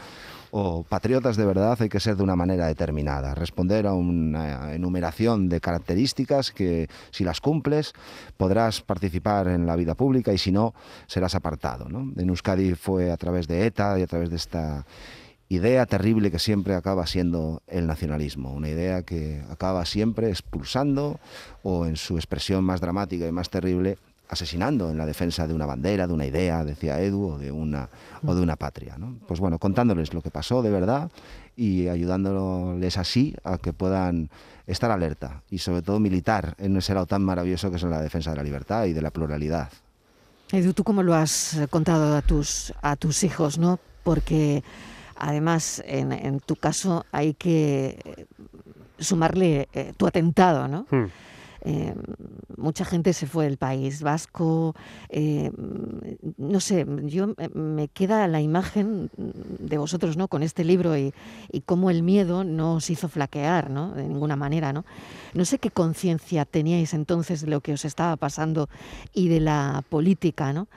o 0.51 0.83
patriotas 0.83 1.37
de 1.37 1.47
verdad 1.47 1.77
hay 1.81 1.89
que 1.89 2.01
ser 2.01 2.17
de 2.17 2.23
una 2.23 2.37
manera 2.37 2.67
determinada, 2.67 3.35
responder 3.35 3.87
a 3.87 3.95
una 3.95 4.75
enumeración 4.75 5.49
de 5.49 5.61
características 5.61 6.53
que 6.53 6.89
si 7.11 7.25
las 7.25 7.41
cumples 7.41 7.93
podrás 8.37 8.81
participar 8.81 9.49
en 9.49 9.67
la 9.67 9.77
vida 9.77 9.95
pública 9.95 10.33
y 10.33 10.39
si 10.39 10.53
no 10.53 10.75
serás 11.07 11.35
apartado. 11.35 11.89
¿no? 11.89 12.13
En 12.17 12.29
Euskadi 12.29 12.75
fue 12.75 13.11
a 13.11 13.17
través 13.17 13.49
de 13.49 13.67
ETA 13.67 13.99
y 13.99 14.03
a 14.03 14.07
través 14.07 14.31
de 14.31 14.37
esta 14.37 14.87
idea 15.49 15.87
terrible 15.87 16.31
que 16.31 16.39
siempre 16.39 16.75
acaba 16.75 17.07
siendo 17.07 17.63
el 17.67 17.87
nacionalismo, 17.87 18.53
una 18.53 18.69
idea 18.69 19.03
que 19.03 19.43
acaba 19.51 19.85
siempre 19.87 20.29
expulsando 20.29 21.19
o 21.63 21.87
en 21.87 21.97
su 21.97 22.17
expresión 22.17 22.65
más 22.65 22.81
dramática 22.81 23.27
y 23.27 23.33
más 23.33 23.49
terrible 23.49 23.97
asesinando 24.29 24.91
en 24.91 24.99
la 24.99 25.07
defensa 25.07 25.47
de 25.47 25.55
una 25.55 25.67
bandera, 25.67 26.07
de 26.07 26.13
una 26.13 26.27
idea, 26.27 26.65
decía 26.65 27.01
Edu, 27.01 27.35
o 27.35 27.39
de 27.39 27.51
una, 27.51 27.89
o 28.25 28.35
de 28.35 28.43
una 28.43 28.57
patria. 28.57 28.97
¿no? 28.99 29.17
Pues 29.27 29.41
bueno, 29.41 29.59
contándoles 29.59 30.13
lo 30.13 30.23
que 30.23 30.31
pasó 30.31 30.63
de 30.63 30.71
verdad 30.71 31.11
y 31.57 31.89
ayudándoles 31.89 32.99
así 32.99 33.35
a 33.45 33.59
que 33.59 33.73
puedan 33.73 34.31
estar 34.67 34.91
alerta 34.91 35.43
y 35.51 35.59
sobre 35.59 35.83
todo 35.83 35.99
militar 35.99 36.55
en 36.59 36.77
ese 36.77 36.95
lado 36.95 37.07
tan 37.07 37.23
maravilloso 37.23 37.71
que 37.71 37.77
es 37.77 37.83
la 37.83 38.03
defensa 38.03 38.31
de 38.31 38.37
la 38.37 38.43
libertad 38.43 38.85
y 38.85 38.93
de 38.93 39.03
la 39.03 39.11
pluralidad. 39.11 39.71
Edu, 40.53 40.73
¿tú 40.73 40.85
cómo 40.85 41.03
lo 41.03 41.15
has 41.15 41.59
contado 41.71 42.17
a 42.17 42.23
tus, 42.23 42.73
a 42.83 42.97
tus 42.97 43.25
hijos, 43.25 43.59
no? 43.59 43.79
Porque 44.03 44.63
además, 45.17 45.83
en, 45.87 46.13
en 46.13 46.41
tu 46.41 46.57
caso, 46.57 47.05
hay 47.13 47.35
que 47.35 48.27
sumarle 48.99 49.69
eh, 49.73 49.93
tu 49.97 50.07
atentado, 50.07 50.69
¿no? 50.69 50.87
Hmm. 50.91 51.07
Eh, 51.69 51.95
mucha 52.57 52.87
gente 52.87 53.13
se 53.13 53.27
fue 53.27 53.45
del 53.45 53.59
país 53.59 54.03
vasco. 54.03 54.75
eh, 55.11 55.51
no 56.39 56.61
sé, 56.61 56.87
yo 57.05 57.35
me 57.53 57.89
queda 57.89 58.27
la 58.27 58.41
imagen 58.41 59.11
de 59.17 59.77
vosotros, 59.77 60.17
¿no? 60.17 60.29
Con 60.29 60.43
este 60.43 60.65
libro 60.65 60.97
y, 60.97 61.13
cómo 61.67 61.91
el 61.91 62.03
miedo 62.03 62.45
no 62.45 62.77
os 62.77 62.89
hizo 62.89 63.09
flaquear, 63.09 63.69
¿no? 63.69 63.93
De 63.93 64.09
ninguna 64.09 64.37
manera, 64.37 64.73
¿no? 64.73 64.87
No 65.35 65.45
sé 65.45 65.59
qué 65.59 65.71
conciencia 65.71 66.47
teníais 66.47 66.95
entonces 66.95 67.43
de 67.43 67.49
lo 67.49 67.61
que 67.61 67.75
os 67.75 67.85
estaba 67.85 68.17
pasando 68.17 68.71
y 69.13 69.29
de 69.29 69.41
la 69.41 69.85
política, 69.91 70.55
¿no? 70.55 70.69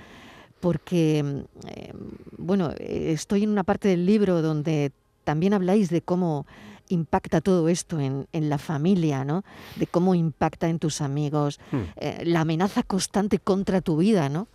Porque, 0.59 1.45
eh, 1.67 1.93
bueno, 2.37 2.71
estoy 2.77 3.43
en 3.43 3.49
una 3.49 3.63
parte 3.63 3.87
del 3.87 4.05
libro 4.05 4.41
donde 4.41 4.91
también 5.23 5.53
habláis 5.53 5.89
de 5.89 6.01
cómo 6.01 6.45
impacta 6.91 7.41
todo 7.41 7.69
esto 7.69 7.99
en, 7.99 8.27
en 8.33 8.49
la 8.49 8.57
familia, 8.57 9.23
¿no? 9.25 9.43
De 9.77 9.87
cómo 9.87 10.13
impacta 10.15 10.69
en 10.69 10.79
tus 10.79 11.01
amigos, 11.01 11.59
Hmm. 11.71 11.77
eh, 11.95 12.23
la 12.25 12.41
amenaza 12.41 12.83
constante 12.83 13.39
contra 13.39 13.81
tu 13.81 13.97
vida, 13.97 14.29
¿no? 14.29 14.47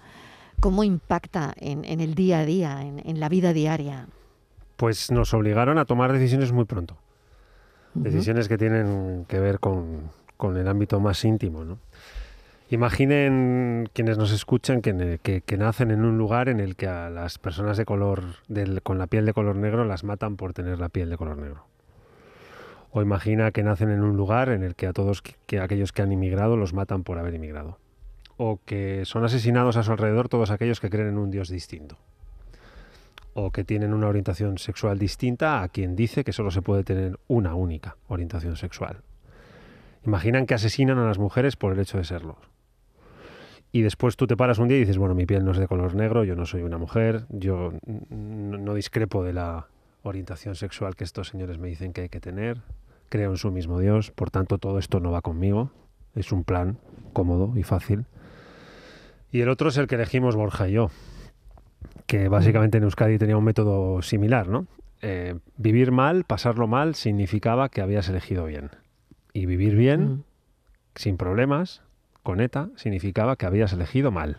Cómo 0.60 0.84
impacta 0.84 1.52
en, 1.56 1.84
en 1.84 2.00
el 2.00 2.14
día 2.14 2.38
a 2.40 2.44
día, 2.46 2.82
en, 2.82 3.02
en 3.04 3.20
la 3.20 3.28
vida 3.28 3.52
diaria. 3.52 4.06
Pues 4.76 5.10
nos 5.10 5.32
obligaron 5.34 5.78
a 5.78 5.84
tomar 5.84 6.12
decisiones 6.12 6.52
muy 6.52 6.64
pronto. 6.64 6.96
Decisiones 7.94 8.46
que 8.48 8.58
tienen 8.58 9.24
que 9.26 9.40
ver 9.40 9.58
con, 9.58 10.10
con 10.36 10.56
el 10.58 10.68
ámbito 10.68 11.00
más 11.00 11.24
íntimo, 11.24 11.64
¿no? 11.64 11.78
Imaginen 12.68 13.88
quienes 13.92 14.18
nos 14.18 14.32
escuchan 14.32 14.82
que, 14.82 14.92
ne- 14.92 15.18
que- 15.18 15.40
que 15.40 15.56
nacen 15.56 15.90
en 15.92 16.04
un 16.04 16.18
lugar 16.18 16.48
en 16.48 16.60
el 16.60 16.74
que 16.76 16.88
a 16.88 17.08
las 17.10 17.38
personas 17.38 17.76
de 17.76 17.84
color 17.84 18.22
del- 18.48 18.82
con 18.82 18.98
la 18.98 19.06
piel 19.06 19.24
de 19.24 19.32
color 19.32 19.56
negro 19.56 19.84
las 19.84 20.04
matan 20.04 20.36
por 20.36 20.52
tener 20.52 20.78
la 20.78 20.88
piel 20.88 21.08
de 21.08 21.16
color 21.16 21.38
negro. 21.38 21.64
O 22.96 23.02
imagina 23.02 23.52
que 23.52 23.62
nacen 23.62 23.90
en 23.90 24.02
un 24.02 24.16
lugar 24.16 24.48
en 24.48 24.62
el 24.62 24.74
que 24.74 24.86
a 24.86 24.94
todos 24.94 25.20
que, 25.20 25.34
que 25.44 25.60
aquellos 25.60 25.92
que 25.92 26.00
han 26.00 26.12
inmigrado 26.12 26.56
los 26.56 26.72
matan 26.72 27.04
por 27.04 27.18
haber 27.18 27.34
inmigrado. 27.34 27.78
O 28.38 28.58
que 28.64 29.04
son 29.04 29.22
asesinados 29.22 29.76
a 29.76 29.82
su 29.82 29.92
alrededor 29.92 30.30
todos 30.30 30.50
aquellos 30.50 30.80
que 30.80 30.88
creen 30.88 31.08
en 31.08 31.18
un 31.18 31.30
Dios 31.30 31.50
distinto. 31.50 31.98
O 33.34 33.50
que 33.50 33.64
tienen 33.64 33.92
una 33.92 34.08
orientación 34.08 34.56
sexual 34.56 34.98
distinta 34.98 35.62
a 35.62 35.68
quien 35.68 35.94
dice 35.94 36.24
que 36.24 36.32
solo 36.32 36.50
se 36.50 36.62
puede 36.62 36.84
tener 36.84 37.18
una 37.28 37.54
única 37.54 37.98
orientación 38.08 38.56
sexual. 38.56 39.02
Imaginan 40.06 40.46
que 40.46 40.54
asesinan 40.54 40.96
a 40.96 41.06
las 41.06 41.18
mujeres 41.18 41.54
por 41.56 41.74
el 41.74 41.80
hecho 41.80 41.98
de 41.98 42.04
serlo. 42.04 42.38
Y 43.72 43.82
después 43.82 44.16
tú 44.16 44.26
te 44.26 44.38
paras 44.38 44.58
un 44.58 44.68
día 44.68 44.78
y 44.78 44.80
dices, 44.80 44.96
bueno, 44.96 45.14
mi 45.14 45.26
piel 45.26 45.44
no 45.44 45.50
es 45.50 45.58
de 45.58 45.68
color 45.68 45.94
negro, 45.94 46.24
yo 46.24 46.34
no 46.34 46.46
soy 46.46 46.62
una 46.62 46.78
mujer, 46.78 47.26
yo 47.28 47.74
no 48.08 48.72
discrepo 48.72 49.22
de 49.22 49.34
la 49.34 49.66
orientación 50.02 50.54
sexual 50.54 50.96
que 50.96 51.04
estos 51.04 51.28
señores 51.28 51.58
me 51.58 51.68
dicen 51.68 51.92
que 51.92 52.00
hay 52.00 52.08
que 52.08 52.20
tener, 52.20 52.62
creo 53.08 53.30
en 53.32 53.36
su 53.36 53.50
mismo 53.50 53.78
Dios, 53.80 54.10
por 54.10 54.30
tanto 54.30 54.58
todo 54.58 54.78
esto 54.78 55.00
no 55.00 55.10
va 55.10 55.20
conmigo, 55.22 55.70
es 56.14 56.32
un 56.32 56.44
plan 56.44 56.78
cómodo 57.12 57.56
y 57.56 57.62
fácil. 57.62 58.04
Y 59.32 59.40
el 59.40 59.48
otro 59.48 59.68
es 59.68 59.76
el 59.76 59.86
que 59.86 59.96
elegimos 59.96 60.36
Borja 60.36 60.68
y 60.68 60.72
yo, 60.72 60.90
que 62.06 62.28
básicamente 62.28 62.78
en 62.78 62.84
Euskadi 62.84 63.18
tenía 63.18 63.36
un 63.36 63.44
método 63.44 64.00
similar, 64.02 64.48
¿no? 64.48 64.66
Eh, 65.02 65.34
vivir 65.56 65.92
mal, 65.92 66.24
pasarlo 66.24 66.66
mal, 66.66 66.94
significaba 66.94 67.68
que 67.68 67.80
habías 67.82 68.08
elegido 68.08 68.44
bien. 68.46 68.70
Y 69.32 69.46
vivir 69.46 69.74
bien, 69.76 70.00
Mm. 70.08 70.22
sin 70.94 71.16
problemas, 71.16 71.82
con 72.22 72.40
ETA, 72.40 72.70
significaba 72.76 73.36
que 73.36 73.46
habías 73.46 73.72
elegido 73.72 74.10
mal. 74.10 74.38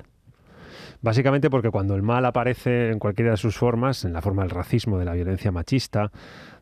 Básicamente 1.02 1.50
porque 1.50 1.70
cuando 1.70 1.96
el 1.96 2.02
mal 2.02 2.26
aparece 2.26 2.92
en 2.92 3.00
cualquiera 3.00 3.32
de 3.32 3.38
sus 3.38 3.58
formas, 3.58 4.06
en 4.06 4.14
la 4.14 4.22
forma 4.22 4.44
del 4.44 4.52
racismo, 4.52 4.98
de 4.98 5.06
la 5.06 5.14
violencia 5.14 5.52
machista, 5.52 6.12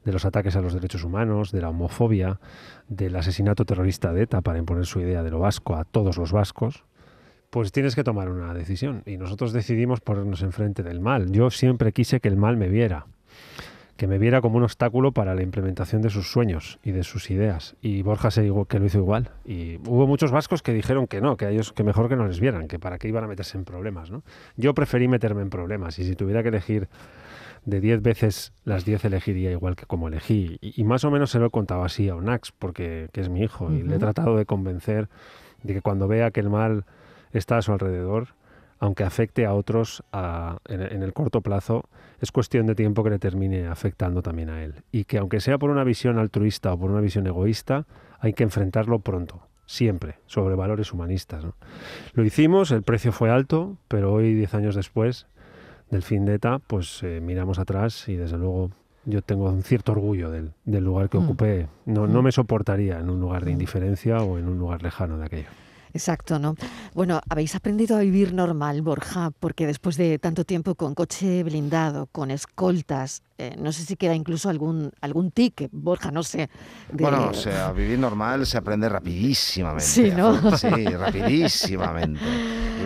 de 0.04 0.12
los 0.12 0.26
ataques 0.26 0.56
a 0.56 0.62
los 0.62 0.74
derechos 0.74 1.04
humanos, 1.04 1.52
de 1.52 1.62
la 1.62 1.70
homofobia, 1.70 2.40
del 2.88 3.16
asesinato 3.16 3.66
terrorista 3.66 4.14
de 4.14 4.24
ETA 4.24 4.42
para 4.42 4.60
imponer 4.60 4.86
su 4.86 5.00
idea 5.00 5.24
de 5.24 5.32
lo 5.32 5.40
vasco 5.40 5.76
a 5.76 5.84
todos 5.84 6.18
los 6.18 6.32
vascos, 6.32 6.84
pues 7.50 7.72
tienes 7.72 7.96
que 7.96 8.04
tomar 8.04 8.30
una 8.30 8.54
decisión. 8.54 9.02
Y 9.06 9.18
nosotros 9.18 9.54
decidimos 9.54 10.02
ponernos 10.02 10.42
enfrente 10.42 10.84
del 10.84 11.00
mal. 11.00 11.32
Yo 11.32 11.50
siempre 11.50 11.94
quise 11.94 12.20
que 12.20 12.28
el 12.28 12.36
mal 12.36 12.58
me 12.58 12.70
viera, 12.70 13.08
que 13.98 14.08
me 14.08 14.18
viera 14.18 14.42
como 14.42 14.58
un 14.58 14.64
obstáculo 14.64 15.14
para 15.14 15.36
la 15.36 15.42
implementación 15.42 16.02
de 16.02 16.10
sus 16.10 16.30
sueños 16.30 16.80
y 16.84 16.92
de 16.92 17.04
sus 17.04 17.32
ideas. 17.32 17.76
Y 17.82 18.02
Borja 18.02 18.30
se 18.30 18.42
dijo 18.42 18.66
que 18.66 18.80
lo 18.80 18.86
hizo 18.86 18.98
igual. 18.98 19.30
Y 19.46 19.78
hubo 19.88 20.06
muchos 20.06 20.32
vascos 20.32 20.62
que 20.62 20.74
dijeron 20.74 21.08
que 21.08 21.22
no, 21.22 21.38
que 21.38 21.46
a 21.46 21.50
ellos 21.50 21.72
que 21.72 21.84
mejor 21.84 22.10
que 22.10 22.18
no 22.18 22.28
les 22.28 22.40
vieran, 22.40 22.68
que 22.68 22.78
para 22.78 22.98
qué 22.98 23.08
iban 23.08 23.24
a 23.24 23.28
meterse 23.28 23.58
en 23.58 23.64
problemas. 23.64 24.12
¿no? 24.12 24.24
Yo 24.58 24.74
preferí 24.74 25.08
meterme 25.08 25.42
en 25.44 25.50
problemas 25.50 25.98
y 26.00 26.04
si 26.04 26.16
tuviera 26.16 26.44
que 26.44 26.50
elegir 26.50 26.90
de 27.64 27.80
10 27.80 28.02
veces, 28.02 28.54
las 28.64 28.86
10 28.86 29.06
elegiría 29.06 29.52
igual 29.52 29.76
que 29.76 29.86
como 29.86 30.10
elegí. 30.10 30.58
Y, 30.62 30.80
y 30.80 30.84
más 30.84 31.04
o 31.06 31.12
menos 31.12 31.32
se 31.32 31.40
lo 31.40 31.48
he 31.48 31.50
contado 31.50 31.84
así 31.84 32.10
a 32.10 32.16
Onax, 32.16 32.52
porque 32.52 33.10
que 33.12 33.22
es 33.22 33.30
mi 33.30 33.42
hijo, 33.42 33.72
y 33.72 33.82
le 33.82 33.96
he 33.96 34.00
tratado 34.00 34.38
de 34.38 34.46
convencer 34.46 35.10
de 35.64 35.74
que 35.74 35.82
cuando 35.82 36.08
vea 36.08 36.32
que 36.32 36.42
el 36.42 36.50
mal 36.50 36.86
está 37.32 37.58
a 37.58 37.62
su 37.62 37.72
alrededor, 37.72 38.36
aunque 38.86 39.04
afecte 39.04 39.46
a 39.46 39.54
otros 39.54 40.04
a- 40.12 40.58
en, 40.68 40.82
en 40.82 41.04
el 41.04 41.14
corto 41.14 41.42
plazo, 41.42 41.84
es 42.22 42.32
cuestión 42.32 42.66
de 42.66 42.76
tiempo 42.76 43.04
que 43.04 43.10
le 43.10 43.20
termine 43.20 43.68
afectando 43.68 44.22
también 44.22 44.50
a 44.50 44.64
él. 44.64 44.76
Y 44.92 45.04
que 45.04 45.18
aunque 45.18 45.40
sea 45.42 45.58
por 45.58 45.70
una 45.70 45.84
visión 45.84 46.18
altruista 46.18 46.74
o 46.74 46.80
por 46.80 46.90
una 46.92 47.02
visión 47.02 47.28
egoísta, 47.28 47.86
hay 48.20 48.34
que 48.34 48.44
enfrentarlo 48.44 49.00
pronto, 49.00 49.42
siempre, 49.66 50.16
sobre 50.26 50.56
valores 50.56 50.94
humanistas. 50.94 51.44
¿no? 51.44 51.56
Lo 52.14 52.24
hicimos, 52.24 52.72
el 52.72 52.84
precio 52.84 53.12
fue 53.12 53.30
alto, 53.30 53.78
pero 53.88 54.14
hoy, 54.14 54.34
diez 54.34 54.54
años 54.54 54.76
después 54.76 55.28
del 55.92 56.02
fin 56.02 56.26
de 56.26 56.36
ETA, 56.36 56.60
pues 56.66 57.04
eh, 57.04 57.20
miramos 57.22 57.60
atrás 57.60 58.08
y 58.10 58.16
desde 58.16 58.38
luego 58.38 58.72
yo 59.06 59.22
tengo 59.22 59.50
un 59.50 59.62
cierto 59.62 59.92
orgullo 59.92 60.32
del, 60.32 60.54
del 60.64 60.84
lugar 60.84 61.10
que 61.10 61.20
Mm. 61.20 61.24
ocupé. 61.26 61.68
No, 61.86 62.08
no 62.08 62.24
me 62.24 62.32
soportaría 62.32 63.00
en 63.00 63.10
un 63.12 63.20
lugar 63.20 63.46
de 63.46 63.52
indiferencia 63.52 64.18
o 64.18 64.40
en 64.40 64.48
un 64.48 64.58
lugar 64.58 64.82
lejano 64.82 65.18
de 65.20 65.26
aquello. 65.26 65.50
Exacto, 65.96 66.40
¿no? 66.40 66.56
Bueno, 66.94 67.22
habéis 67.30 67.56
aprendido 67.56 67.96
a 67.96 68.02
vivir 68.02 68.34
normal, 68.34 68.82
Borja, 68.82 69.32
porque 69.40 69.66
después 69.66 69.96
de 69.96 70.20
tanto 70.20 70.44
tiempo 70.44 70.76
con 70.76 70.94
coche 70.94 71.42
blindado, 71.42 72.08
con 72.12 72.32
escoltas, 72.32 73.24
eh, 73.38 73.56
no 73.58 73.72
sé 73.72 73.86
si 73.86 73.96
queda 73.96 74.14
incluso 74.14 74.50
algún 74.50 74.92
algún 75.00 75.32
tic, 75.32 75.70
Borja, 75.72 76.12
no 76.12 76.22
sé. 76.24 76.50
de- 76.92 77.02
Bueno, 77.02 77.30
o 77.30 77.34
sea, 77.34 77.72
vivir 77.72 77.98
normal 77.98 78.46
se 78.46 78.58
aprende 78.58 78.90
rapidísimamente. 78.90 79.86
Sí, 79.86 80.12
¿no? 80.12 80.58
Sí, 80.58 80.68
rapidísimamente. 80.68 82.20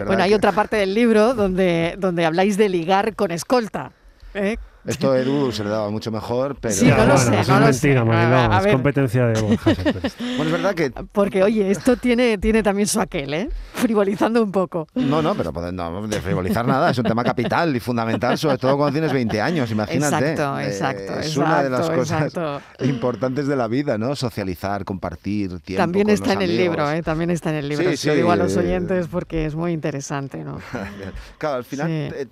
Bueno, 0.06 0.22
hay 0.24 0.30
que- 0.30 0.36
otra 0.36 0.52
parte 0.52 0.78
del 0.78 0.94
libro 0.94 1.34
donde, 1.34 1.96
donde 1.98 2.26
habláis 2.28 2.58
de 2.58 2.70
ligar 2.70 3.16
con 3.16 3.32
escolta. 3.32 3.92
¿eh? 4.36 4.58
Esto 4.90 5.16
Edu 5.16 5.52
se 5.52 5.64
le 5.64 5.70
daba 5.70 5.90
mucho 5.90 6.12
mejor, 6.12 6.58
pero... 6.60 6.74
Sí, 6.74 6.88
no 6.88 7.06
lo 7.06 7.18
sé, 7.18 7.32
no 7.32 7.40
es 7.40 7.48
lo 7.48 7.60
mentira, 7.60 8.02
sé. 8.02 8.06
Mariló, 8.06 8.36
A- 8.36 8.56
a 8.56 8.58
es 8.60 8.64
ver. 8.66 8.74
competencia 8.74 9.26
de 9.28 9.42
Borja. 9.42 9.72
Bueno, 10.20 10.44
es 10.46 10.52
verdad 10.52 10.74
que... 10.76 10.92
Porque, 11.12 11.44
oye, 11.44 11.70
esto 11.72 11.96
tiene, 11.98 12.38
tiene 12.38 12.64
también 12.64 12.88
su 12.88 13.00
aquel, 13.02 13.34
¿eh? 13.34 13.50
Frivolizando 13.74 14.42
un 14.44 14.52
poco. 14.52 14.88
No, 14.96 15.22
no, 15.22 15.36
pero 15.36 15.52
no, 15.72 16.08
de 16.08 16.22
frivolizar 16.22 16.66
nada, 16.68 16.90
es 16.92 16.98
un 16.98 17.04
tema 17.06 17.24
capital 17.24 17.76
y 17.76 17.80
fundamental, 17.80 18.38
sobre 18.38 18.58
todo 18.58 18.78
cuando 18.78 18.94
tienes 18.94 19.14
20 19.14 19.42
años, 19.42 19.70
imagínate. 19.72 20.32
Exacto, 20.32 20.60
Eh, 20.60 20.68
exacto, 20.68 21.20
es 21.20 21.38
una 21.38 21.64
de 21.64 21.70
las 21.70 21.90
cosas 21.90 22.24
exacto. 22.34 22.62
importantes 22.86 23.48
de 23.48 23.56
la 23.56 23.68
vida, 23.68 23.98
¿no? 23.98 24.16
Socializar, 24.16 24.86
compartir 24.86 25.60
tiempo 25.60 25.82
También 25.84 26.06
con 26.08 26.14
está 26.14 26.34
los 26.34 26.36
en 26.36 26.42
el 26.50 26.58
libro, 26.58 26.92
¿eh? 26.92 27.02
También 27.04 27.30
está 27.30 27.50
en 27.52 27.56
el 27.58 27.70
libro. 27.70 27.96
Sí, 27.96 28.08
lo 28.08 28.16
digo 28.16 28.32
a 28.32 28.36
los 28.36 28.56
eh, 28.56 28.60
oyentes 28.60 29.08
porque 29.08 29.46
es 29.46 29.56
muy 29.56 29.72
interesante, 29.72 30.44
¿no? 30.44 30.60
Claro, 31.38 31.58
al 31.58 31.64
final, 31.64 31.88
Sí. 31.88 31.94
eh, 31.94 32.28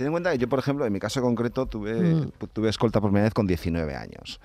ten 0.00 0.06
en 0.06 0.12
cuenta 0.12 0.32
que 0.32 0.38
yo, 0.38 0.48
por 0.48 0.58
ejemplo, 0.58 0.86
en 0.86 0.92
mi 0.94 0.98
caso 0.98 1.20
concreto, 1.20 1.66
tuve, 1.66 1.92
Mm. 1.94 2.32
pu- 2.40 2.48
tuve 2.50 2.70
escolta 2.70 3.00
por 3.02 3.10
primera 3.10 3.24
vez 3.24 3.34
con 3.34 3.46
19 3.46 3.94
años. 3.94 4.40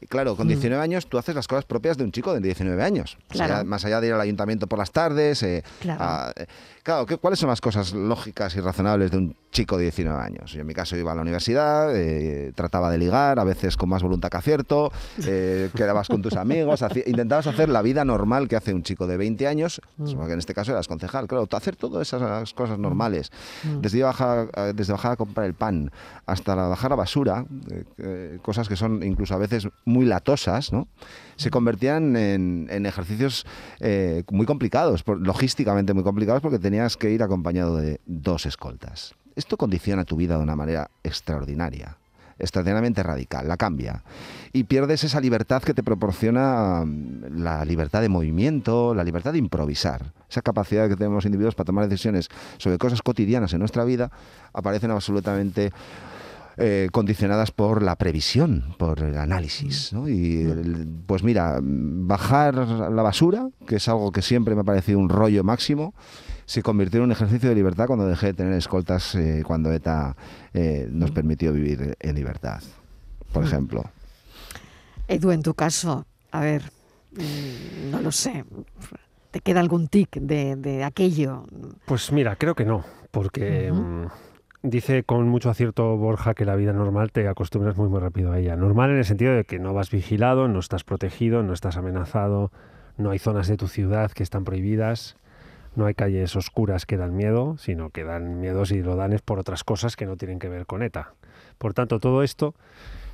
Y 0.00 0.06
claro, 0.06 0.34
con 0.36 0.46
Mm. 0.46 0.50
19 0.50 0.82
años 0.82 1.06
tú 1.06 1.18
haces 1.18 1.34
las 1.34 1.46
cosas 1.46 1.64
propias 1.64 1.96
de 1.98 2.04
un 2.04 2.12
chico 2.12 2.32
de 2.32 2.40
19 2.40 2.82
años. 2.82 3.18
Más 3.30 3.40
allá- 3.40 3.64
más 3.64 3.84
allá 3.84 4.00
de 4.00 4.06
ir 4.08 4.12
al 4.14 4.20
ayuntamiento 4.20 4.66
por 4.66 4.78
las 4.78 4.90
tardes. 4.92 5.42
eh, 5.42 5.62
Claro. 5.80 6.02
a- 6.02 6.32
eh, 6.36 6.46
claro, 6.82 7.06
¿qué- 7.06 7.16
¿cuáles 7.18 7.38
son 7.38 7.48
las 7.50 7.60
cosas 7.60 7.92
lógicas 7.92 8.54
y 8.56 8.60
razonables 8.60 9.10
de 9.10 9.18
un 9.18 9.36
chico 9.52 9.76
de 9.76 9.84
19 9.84 10.20
años? 10.22 10.52
Yo 10.52 10.60
en 10.62 10.66
mi 10.66 10.74
caso 10.74 10.96
iba 10.96 11.12
a 11.12 11.14
la 11.14 11.20
universidad, 11.22 11.94
eh, 11.94 12.52
trataba 12.54 12.90
de 12.90 12.98
ligar, 12.98 13.38
a 13.38 13.44
veces 13.44 13.76
con 13.76 13.88
más 13.88 14.02
voluntad 14.02 14.30
que 14.30 14.36
acierto, 14.38 14.90
quedabas 15.74 16.08
con 16.08 16.22
tus 16.22 16.34
amigos, 16.36 16.82
hacía- 16.82 17.04
intentabas 17.06 17.46
hacer 17.46 17.68
la 17.68 17.82
vida 17.82 18.04
normal 18.04 18.48
que 18.48 18.56
hace 18.56 18.72
un 18.74 18.82
chico 18.82 19.06
de 19.06 19.16
20 19.16 19.46
años, 19.46 19.80
Mm. 19.98 20.14
porque 20.14 20.32
en 20.32 20.38
este 20.38 20.54
caso 20.54 20.72
eras 20.72 20.88
concejal, 20.88 21.26
claro, 21.28 21.46
hacer 21.52 21.76
todas 21.76 22.06
esas 22.08 22.54
cosas 22.54 22.78
normales. 22.78 23.30
Mm. 23.64 23.80
Desde, 23.80 23.98
ir 23.98 24.04
a 24.04 24.06
bajar, 24.08 24.74
desde 24.74 24.92
bajar 24.92 25.12
a 25.12 25.16
comprar 25.16 25.46
el 25.46 25.54
pan 25.54 25.90
hasta 26.26 26.56
la 26.56 26.68
bajar 26.68 26.90
la 26.90 26.96
basura, 26.96 27.44
cosas 28.42 28.68
que 28.68 28.76
son 28.76 29.02
incluso 29.02 29.34
a 29.34 29.38
veces 29.38 29.68
muy 29.90 30.06
latosas, 30.06 30.72
¿no? 30.72 30.88
se 31.36 31.50
convertían 31.50 32.16
en, 32.16 32.68
en 32.70 32.84
ejercicios 32.86 33.46
eh, 33.80 34.24
muy 34.30 34.46
complicados, 34.46 35.02
por- 35.02 35.20
logísticamente 35.26 35.94
muy 35.94 36.02
complicados, 36.04 36.42
porque 36.42 36.58
tenías 36.58 36.96
que 36.96 37.10
ir 37.10 37.22
acompañado 37.22 37.76
de 37.76 38.00
dos 38.06 38.44
escoltas. 38.46 39.14
Esto 39.36 39.56
condiciona 39.56 40.04
tu 40.04 40.16
vida 40.16 40.36
de 40.36 40.42
una 40.42 40.56
manera 40.56 40.90
extraordinaria 41.02 41.96
extraordinariamente 42.42 43.02
radical, 43.02 43.46
la 43.46 43.58
cambia. 43.58 44.02
Y 44.54 44.64
pierdes 44.64 45.04
esa 45.04 45.20
libertad 45.20 45.62
que 45.62 45.74
te 45.74 45.82
proporciona 45.82 46.84
mm, 46.86 47.42
la 47.42 47.62
libertad 47.66 48.00
de 48.00 48.08
movimiento, 48.08 48.94
la 48.94 49.04
libertad 49.04 49.32
de 49.34 49.38
improvisar. 49.38 50.14
Esa 50.30 50.40
capacidad 50.40 50.88
que 50.88 50.96
tenemos 50.96 51.16
los 51.16 51.26
individuos 51.26 51.54
para 51.54 51.66
tomar 51.66 51.86
decisiones 51.86 52.28
sobre 52.56 52.78
cosas 52.78 53.02
cotidianas 53.02 53.52
en 53.52 53.58
nuestra 53.58 53.84
vida 53.84 54.10
aparecen 54.54 54.90
absolutamente 54.90 55.70
eh, 56.60 56.88
condicionadas 56.92 57.50
por 57.50 57.82
la 57.82 57.96
previsión, 57.96 58.74
por 58.78 59.00
el 59.00 59.16
análisis. 59.18 59.92
¿no? 59.92 60.08
Y 60.08 60.42
el- 60.42 60.86
pues 61.06 61.22
mira, 61.22 61.60
mm, 61.60 62.06
bajar 62.06 62.54
la 62.54 63.02
basura, 63.02 63.48
que 63.66 63.76
es 63.76 63.88
algo 63.88 64.12
que 64.12 64.22
siempre 64.22 64.54
me 64.54 64.60
ha 64.60 64.64
parecido 64.64 64.98
un 64.98 65.08
rollo 65.08 65.42
máximo, 65.42 65.94
se 66.46 66.62
convirtió 66.62 66.98
en 66.98 67.04
un 67.04 67.12
ejercicio 67.12 67.48
de 67.48 67.54
libertad 67.54 67.86
cuando 67.86 68.06
dejé 68.06 68.26
de 68.26 68.34
tener 68.34 68.52
escoltas, 68.54 69.14
eh, 69.14 69.42
cuando 69.46 69.72
ETA 69.72 70.16
eh, 70.52 70.88
nos 70.90 71.10
permitió 71.12 71.52
vivir 71.52 71.96
en 72.00 72.14
libertad, 72.14 72.60
por 73.32 73.44
ejemplo. 73.44 73.84
Edu, 75.08 75.30
en 75.30 75.42
tu 75.42 75.54
caso, 75.54 76.06
a 76.32 76.40
ver, 76.40 76.62
mm, 77.12 77.90
no 77.90 78.00
lo 78.00 78.12
sé. 78.12 78.44
¿Te 79.30 79.40
queda 79.40 79.60
algún 79.60 79.86
tic 79.88 80.16
de, 80.16 80.56
de 80.56 80.82
aquello? 80.82 81.44
Pues 81.84 82.10
mira, 82.10 82.34
creo 82.36 82.54
que 82.56 82.64
no, 82.64 82.84
porque 83.12 83.70
mm, 83.72 84.06
dice 84.62 85.04
con 85.04 85.28
mucho 85.28 85.50
acierto 85.50 85.96
Borja 85.96 86.34
que 86.34 86.44
la 86.44 86.56
vida 86.56 86.72
normal 86.72 87.12
te 87.12 87.26
acostumbras 87.28 87.76
muy 87.76 87.88
muy 87.88 88.00
rápido 88.00 88.32
a 88.32 88.38
ella. 88.38 88.56
Normal 88.56 88.90
en 88.90 88.98
el 88.98 89.04
sentido 89.04 89.34
de 89.34 89.44
que 89.44 89.58
no 89.58 89.72
vas 89.74 89.90
vigilado, 89.90 90.48
no 90.48 90.58
estás 90.58 90.84
protegido, 90.84 91.42
no 91.42 91.52
estás 91.52 91.76
amenazado, 91.76 92.50
no 92.96 93.10
hay 93.10 93.18
zonas 93.18 93.48
de 93.48 93.56
tu 93.56 93.68
ciudad 93.68 94.10
que 94.12 94.22
están 94.22 94.44
prohibidas, 94.44 95.16
no 95.76 95.86
hay 95.86 95.94
calles 95.94 96.36
oscuras 96.36 96.86
que 96.86 96.96
dan 96.96 97.16
miedo, 97.16 97.56
sino 97.58 97.90
que 97.90 98.04
dan 98.04 98.40
miedo 98.40 98.66
si 98.66 98.82
lo 98.82 98.96
dan 98.96 99.18
por 99.24 99.38
otras 99.38 99.64
cosas 99.64 99.96
que 99.96 100.06
no 100.06 100.16
tienen 100.16 100.38
que 100.38 100.48
ver 100.48 100.66
con 100.66 100.82
ETA. 100.82 101.14
Por 101.58 101.74
tanto, 101.74 101.98
todo 101.98 102.22
esto 102.22 102.54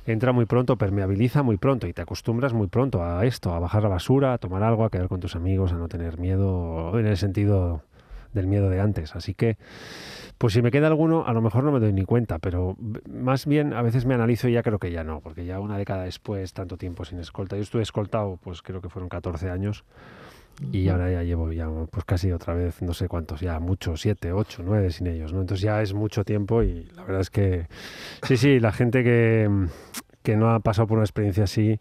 entra 0.05 0.31
muy 0.31 0.45
pronto, 0.45 0.77
permeabiliza 0.77 1.43
muy 1.43 1.57
pronto 1.57 1.87
y 1.87 1.93
te 1.93 2.01
acostumbras 2.01 2.53
muy 2.53 2.67
pronto 2.67 3.03
a 3.03 3.25
esto, 3.25 3.53
a 3.53 3.59
bajar 3.59 3.83
la 3.83 3.89
basura, 3.89 4.33
a 4.33 4.37
tomar 4.37 4.63
agua, 4.63 4.87
a 4.87 4.89
quedar 4.89 5.07
con 5.07 5.19
tus 5.19 5.35
amigos, 5.35 5.73
a 5.73 5.75
no 5.75 5.87
tener 5.87 6.17
miedo 6.17 6.97
en 6.97 7.05
el 7.07 7.17
sentido 7.17 7.83
del 8.37 8.47
miedo 8.47 8.69
de 8.69 8.79
antes. 8.79 9.15
Así 9.15 9.33
que, 9.33 9.57
pues 10.37 10.53
si 10.53 10.61
me 10.61 10.71
queda 10.71 10.87
alguno, 10.87 11.25
a 11.25 11.33
lo 11.33 11.41
mejor 11.41 11.63
no 11.63 11.71
me 11.71 11.79
doy 11.79 11.91
ni 11.91 12.05
cuenta, 12.05 12.39
pero 12.39 12.77
más 13.09 13.45
bien 13.45 13.73
a 13.73 13.81
veces 13.81 14.05
me 14.05 14.13
analizo 14.13 14.47
y 14.47 14.53
ya 14.53 14.63
creo 14.63 14.79
que 14.79 14.91
ya 14.91 15.03
no, 15.03 15.19
porque 15.19 15.45
ya 15.45 15.59
una 15.59 15.77
década 15.77 16.03
después, 16.03 16.53
tanto 16.53 16.77
tiempo 16.77 17.03
sin 17.03 17.19
escolta, 17.19 17.55
yo 17.55 17.63
estuve 17.63 17.81
escoltado, 17.81 18.39
pues 18.41 18.61
creo 18.61 18.81
que 18.81 18.89
fueron 18.89 19.09
14 19.09 19.49
años. 19.49 19.83
Y 20.71 20.89
ahora 20.89 21.11
ya 21.11 21.21
llevo 21.21 21.51
ya 21.51 21.67
pues 21.91 22.03
casi 22.03 22.31
otra 22.31 22.55
vez, 22.55 22.81
no 22.81 22.95
sé 22.95 23.07
cuántos, 23.07 23.41
ya 23.41 23.59
muchos, 23.59 24.01
siete, 24.01 24.31
ocho, 24.31 24.63
nueve 24.65 24.89
sin 24.89 25.05
ellos, 25.05 25.31
¿no? 25.31 25.41
Entonces 25.41 25.61
ya 25.61 25.83
es 25.83 25.93
mucho 25.93 26.23
tiempo 26.23 26.63
y 26.63 26.85
la 26.95 27.03
verdad 27.03 27.21
es 27.21 27.29
que 27.29 27.67
sí, 28.23 28.37
sí, 28.37 28.59
la 28.59 28.71
gente 28.71 29.03
que, 29.03 29.47
que 30.23 30.35
no 30.35 30.49
ha 30.49 30.59
pasado 30.59 30.87
por 30.87 30.97
una 30.97 31.05
experiencia 31.05 31.43
así, 31.43 31.79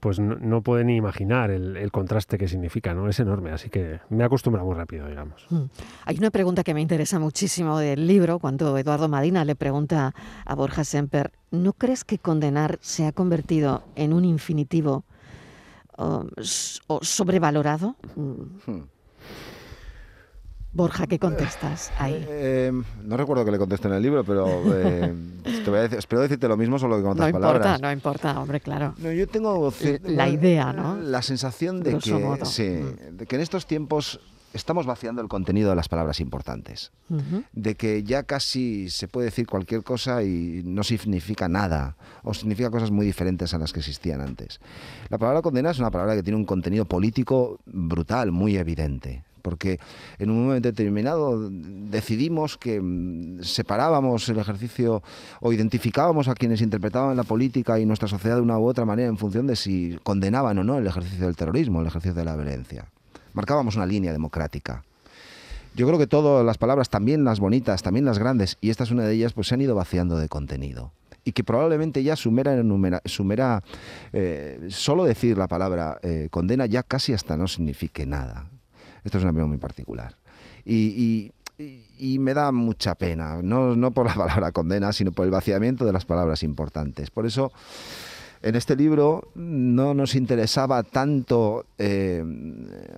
pues 0.00 0.18
no, 0.20 0.36
no 0.36 0.62
puede 0.62 0.84
ni 0.84 0.96
imaginar 0.96 1.50
el, 1.50 1.76
el 1.76 1.90
contraste 1.90 2.38
que 2.38 2.48
significa, 2.48 2.94
¿no? 2.94 3.08
Es 3.08 3.18
enorme, 3.20 3.50
así 3.50 3.68
que 3.70 4.00
me 4.10 4.24
acostumbra 4.24 4.62
muy 4.62 4.74
rápido, 4.74 5.08
digamos. 5.08 5.46
Mm. 5.50 5.62
Hay 6.04 6.16
una 6.18 6.30
pregunta 6.30 6.62
que 6.64 6.74
me 6.74 6.80
interesa 6.80 7.18
muchísimo 7.18 7.78
del 7.78 8.06
libro, 8.06 8.38
cuando 8.38 8.76
Eduardo 8.78 9.08
Madina 9.08 9.44
le 9.44 9.56
pregunta 9.56 10.14
a 10.44 10.54
Borja 10.54 10.84
Semper, 10.84 11.32
¿no 11.50 11.72
crees 11.72 12.04
que 12.04 12.18
condenar 12.18 12.78
se 12.80 13.06
ha 13.06 13.12
convertido 13.12 13.82
en 13.96 14.12
un 14.12 14.24
infinitivo 14.24 15.04
o, 15.96 16.26
s- 16.36 16.80
o 16.86 17.00
sobrevalorado? 17.02 17.96
Mm. 18.16 18.32
Hmm. 18.70 18.82
Borja, 20.78 21.08
¿qué 21.08 21.18
contestas 21.18 21.90
ahí? 21.98 22.24
Eh, 22.28 22.70
no 23.04 23.16
recuerdo 23.16 23.44
que 23.44 23.50
le 23.50 23.58
conteste 23.58 23.88
en 23.88 23.94
el 23.94 24.00
libro, 24.02 24.22
pero 24.22 24.46
eh, 24.76 25.12
te 25.64 25.68
voy 25.70 25.80
a 25.80 25.82
decir- 25.82 25.98
espero 25.98 26.22
decirte 26.22 26.46
lo 26.46 26.56
mismo, 26.56 26.78
solo 26.78 26.96
que 26.98 27.02
con 27.02 27.08
No 27.16 27.24
otras 27.24 27.28
importa, 27.30 27.48
palabras. 27.58 27.80
no 27.80 27.90
importa, 27.90 28.40
hombre, 28.40 28.60
claro. 28.60 28.94
No, 28.98 29.10
yo 29.10 29.26
tengo 29.26 29.72
La 30.04 30.28
idea, 30.28 30.72
¿no? 30.72 30.94
La 30.96 31.20
sensación 31.22 31.80
de 31.82 31.90
Grosso 31.90 32.16
que, 32.18 32.24
modo. 32.24 32.44
sí, 32.44 32.62
Mm. 32.68 33.16
de 33.16 33.26
que 33.26 33.34
en 33.34 33.42
estos 33.42 33.66
tiempos 33.66 34.20
estamos 34.54 34.86
vaciando 34.86 35.20
el 35.20 35.26
contenido 35.26 35.68
de 35.70 35.74
las 35.74 35.88
palabras 35.88 36.20
importantes. 36.20 36.92
De 37.52 37.74
que 37.74 38.04
ya 38.04 38.22
casi 38.22 38.88
se 38.88 39.08
puede 39.08 39.24
decir 39.26 39.48
cualquier 39.48 39.82
cosa 39.82 40.22
y 40.22 40.62
no 40.64 40.84
significa 40.84 41.48
nada, 41.48 41.96
o 42.22 42.32
significa 42.34 42.70
cosas 42.70 42.92
muy 42.92 43.04
diferentes 43.04 43.52
a 43.52 43.58
las 43.58 43.72
que 43.72 43.80
existían 43.80 44.20
antes. 44.20 44.60
La 45.08 45.18
palabra 45.18 45.42
condena 45.42 45.72
es 45.72 45.80
una 45.80 45.90
palabra 45.90 46.14
que 46.14 46.22
tiene 46.22 46.36
un 46.36 46.44
contenido 46.44 46.84
político 46.84 47.58
brutal, 47.66 48.30
muy 48.30 48.56
evidente. 48.56 49.24
Porque 49.48 49.78
en 50.18 50.30
un 50.30 50.46
momento 50.46 50.68
determinado 50.68 51.48
decidimos 51.50 52.58
que 52.58 52.80
mm, 52.80 53.42
separábamos 53.42 54.28
el 54.28 54.38
ejercicio 54.38 55.02
o 55.40 55.52
identificábamos 55.52 56.28
a 56.28 56.34
quienes 56.34 56.60
interpretaban 56.60 57.16
la 57.16 57.24
política 57.24 57.78
y 57.80 57.86
nuestra 57.86 58.08
sociedad 58.08 58.36
de 58.36 58.42
una 58.42 58.58
u 58.58 58.66
otra 58.66 58.84
manera 58.84 59.08
en 59.08 59.16
función 59.16 59.46
de 59.46 59.56
si 59.56 59.98
condenaban 60.02 60.58
o 60.58 60.64
no 60.64 60.76
el 60.76 60.86
ejercicio 60.86 61.24
del 61.26 61.36
terrorismo, 61.36 61.80
el 61.80 61.86
ejercicio 61.86 62.14
de 62.14 62.24
la 62.24 62.36
violencia. 62.36 62.84
Marcábamos 63.32 63.76
una 63.76 63.86
línea 63.86 64.12
democrática. 64.12 64.84
Yo 65.74 65.86
creo 65.86 65.98
que 65.98 66.06
todas 66.06 66.44
las 66.44 66.58
palabras, 66.58 66.90
también 66.90 67.24
las 67.24 67.40
bonitas, 67.40 67.82
también 67.82 68.04
las 68.04 68.18
grandes, 68.18 68.58
y 68.60 68.70
esta 68.70 68.84
es 68.84 68.90
una 68.90 69.04
de 69.04 69.14
ellas, 69.14 69.32
pues 69.32 69.46
se 69.46 69.54
han 69.54 69.60
ido 69.60 69.74
vaciando 69.74 70.18
de 70.18 70.28
contenido. 70.28 70.92
Y 71.24 71.32
que 71.32 71.44
probablemente 71.44 72.02
ya 72.02 72.16
su 72.16 72.30
mera, 72.32 72.54
enumera- 72.58 73.02
su 73.04 73.22
mera, 73.22 73.62
eh, 74.12 74.66
solo 74.70 75.04
decir 75.04 75.36
la 75.38 75.46
palabra 75.46 75.98
eh, 76.02 76.28
condena 76.30 76.66
ya 76.66 76.82
casi 76.82 77.12
hasta 77.12 77.36
no 77.36 77.46
signifique 77.46 78.06
nada. 78.06 78.46
Esto 79.08 79.18
es 79.18 79.24
una 79.24 79.30
opinión 79.30 79.48
muy 79.48 79.58
particular. 79.58 80.14
Y, 80.64 80.74
y 80.74 81.32
y, 81.58 81.82
y 81.98 82.18
me 82.20 82.34
da 82.34 82.52
mucha 82.52 82.94
pena, 82.94 83.42
no, 83.42 83.74
no 83.74 83.90
por 83.90 84.06
la 84.06 84.14
palabra 84.26 84.52
condena, 84.52 84.92
sino 84.92 85.12
por 85.12 85.24
el 85.24 85.32
vaciamiento 85.32 85.84
de 85.84 85.92
las 85.92 86.04
palabras 86.04 86.42
importantes. 86.44 87.10
Por 87.10 87.26
eso, 87.26 87.50
en 88.42 88.54
este 88.54 88.76
libro 88.76 89.32
no 89.34 89.94
nos 89.94 90.14
interesaba 90.14 90.84
tanto 90.84 91.66
eh, 91.78 92.24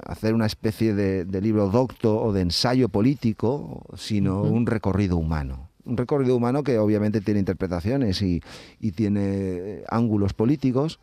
hacer 0.04 0.34
una 0.34 0.46
especie 0.46 0.94
de, 0.94 1.24
de 1.24 1.40
libro 1.40 1.68
docto 1.70 2.20
o 2.20 2.32
de 2.32 2.42
ensayo 2.42 2.90
político, 2.90 3.86
sino 3.96 4.42
un 4.42 4.66
recorrido 4.66 5.16
humano. 5.16 5.70
Un 5.86 5.96
recorrido 5.96 6.36
humano 6.36 6.62
que 6.62 6.78
obviamente 6.78 7.22
tiene 7.22 7.40
interpretaciones 7.40 8.20
y, 8.20 8.42
y 8.78 8.92
tiene 8.92 9.82
ángulos 9.88 10.34
políticos, 10.34 11.00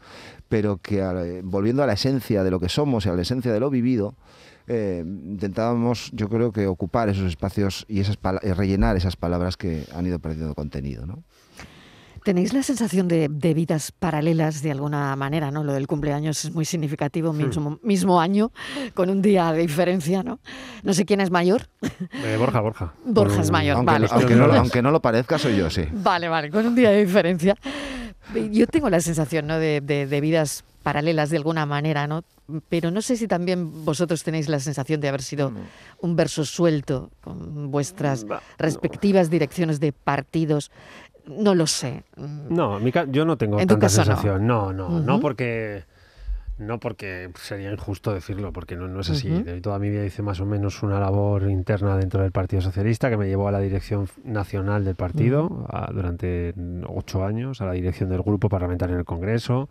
pero 0.48 0.78
que 0.78 1.00
eh, 1.00 1.42
volviendo 1.44 1.82
a 1.82 1.88
la 1.88 1.94
esencia 1.94 2.44
de 2.44 2.52
lo 2.52 2.60
que 2.60 2.70
somos 2.70 3.06
y 3.06 3.10
a 3.10 3.14
la 3.14 3.24
esencia 3.24 3.52
de 3.52 3.60
lo 3.60 3.72
vivido, 3.72 4.14
eh, 4.68 5.04
intentábamos, 5.06 6.10
yo 6.14 6.30
creo 6.30 6.52
que 6.52 6.68
ocupar 6.68 7.10
esos 7.10 7.26
espacios 7.28 7.86
y 7.88 8.00
esas 8.00 8.18
y 8.44 8.52
rellenar 8.52 8.96
esas 8.98 9.16
palabras 9.16 9.58
que 9.58 9.86
han 9.96 10.06
ido 10.06 10.20
perdiendo 10.20 10.54
contenido. 10.56 11.06
¿no? 11.06 11.24
¿Tenéis 12.24 12.54
la 12.54 12.62
sensación 12.62 13.08
de, 13.08 13.30
de 13.30 13.54
vidas 13.54 13.94
paralelas 13.94 14.62
de 14.62 14.72
alguna 14.72 15.16
manera? 15.16 15.50
¿no? 15.50 15.64
Lo 15.64 15.72
del 15.72 15.88
cumpleaños 15.88 16.44
es 16.44 16.54
muy 16.54 16.66
significativo, 16.66 17.32
mismo, 17.32 17.80
mismo 17.84 18.20
año, 18.20 18.52
con 18.94 19.10
un 19.10 19.22
día 19.22 19.54
de 19.54 19.62
diferencia, 19.62 20.24
¿no? 20.24 20.40
No 20.84 20.94
sé 20.94 21.06
quién 21.06 21.22
es 21.22 21.32
mayor. 21.32 21.70
Eh, 21.82 22.36
Borja, 22.38 22.60
Borja. 22.60 22.94
Borja 23.06 23.40
es 23.42 23.50
mayor, 23.52 23.78
Aunque, 23.78 23.92
vale. 23.94 24.08
aunque, 24.12 24.36
no, 24.36 24.46
aunque 24.46 24.82
no 24.82 24.92
lo 24.92 25.02
parezca, 25.02 25.38
soy 25.38 25.56
yo, 25.56 25.70
sí. 25.70 25.84
Vale, 25.94 26.28
vale, 26.28 26.50
con 26.52 26.66
un 26.66 26.76
día 26.76 26.90
de 26.92 27.06
diferencia. 27.06 27.56
Yo 28.52 28.68
tengo 28.68 28.90
la 28.90 29.00
sensación 29.00 29.48
¿no? 29.48 29.58
de, 29.58 29.80
de- 29.80 30.06
de 30.06 30.20
vidas 30.22 30.66
paralelas 30.84 31.30
de 31.30 31.38
alguna 31.38 31.66
manera, 31.66 32.08
¿no? 32.08 32.24
Pero 32.70 32.92
no 32.92 33.02
sé 33.02 33.18
si 33.18 33.28
también 33.28 33.84
vosotros 33.84 34.24
tenéis 34.24 34.48
la 34.48 34.60
sensación 34.60 35.02
de 35.02 35.10
haber 35.10 35.22
sido 35.22 35.52
un 36.02 36.16
verso 36.16 36.46
suelto 36.46 37.12
con 37.22 37.72
vuestras 37.72 38.26
Va, 38.26 38.42
respectivas 38.58 39.30
direcciones 39.30 39.80
de 39.80 39.92
partidos. 39.92 40.72
No 41.26 41.56
lo 41.56 41.68
sé. 41.68 42.04
No, 42.16 42.80
mi 42.80 42.94
yo 43.10 43.26
no 43.26 43.38
tengo 43.38 43.58
tanta 43.58 43.76
no. 43.76 43.90
sensación. 43.90 44.48
No, 44.48 44.72
no, 44.72 45.02
no, 45.02 45.20
porque 45.20 45.84
no 46.58 46.80
porque 46.80 47.30
sería 47.36 47.72
injusto 47.72 48.14
decirlo, 48.14 48.52
porque 48.54 48.76
no, 48.76 48.88
no 48.88 49.02
es 49.02 49.10
así. 49.10 49.32
Ujú. 49.32 49.44
De 49.44 49.62
Toda 49.62 49.80
mi 49.80 49.90
vida 49.90 50.04
hice 50.06 50.22
más 50.22 50.40
o 50.40 50.46
menos 50.46 50.82
una 50.84 51.00
labor 51.00 51.44
interna 51.50 51.98
dentro 51.98 52.22
del 52.24 52.32
Partido 52.32 52.62
Socialista 52.62 53.10
que 53.10 53.18
me 53.18 53.28
llevó 53.28 53.48
a 53.48 53.52
la 53.52 53.60
dirección 53.60 54.08
nacional 54.24 54.84
del 54.86 54.96
partido 54.96 55.66
a- 55.70 55.92
durante 55.92 56.54
ocho 56.88 57.24
años, 57.26 57.62
a 57.62 57.66
la 57.66 57.74
dirección 57.74 58.10
del 58.10 58.22
grupo 58.22 58.50
parlamentario 58.50 58.96
en 58.96 59.00
el 59.00 59.06
Congreso. 59.06 59.70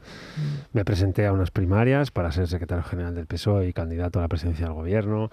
Me 0.72 0.84
presenté 0.84 1.26
a 1.26 1.32
unas 1.32 1.50
primarias 1.50 2.10
para 2.10 2.30
ser 2.32 2.46
secretario 2.48 2.84
general 2.84 3.14
del 3.14 3.26
PSOE 3.26 3.68
y 3.68 3.72
candidato 3.72 4.18
a 4.18 4.22
la 4.22 4.28
presidencia 4.28 4.66
del 4.66 4.74
gobierno. 4.74 5.30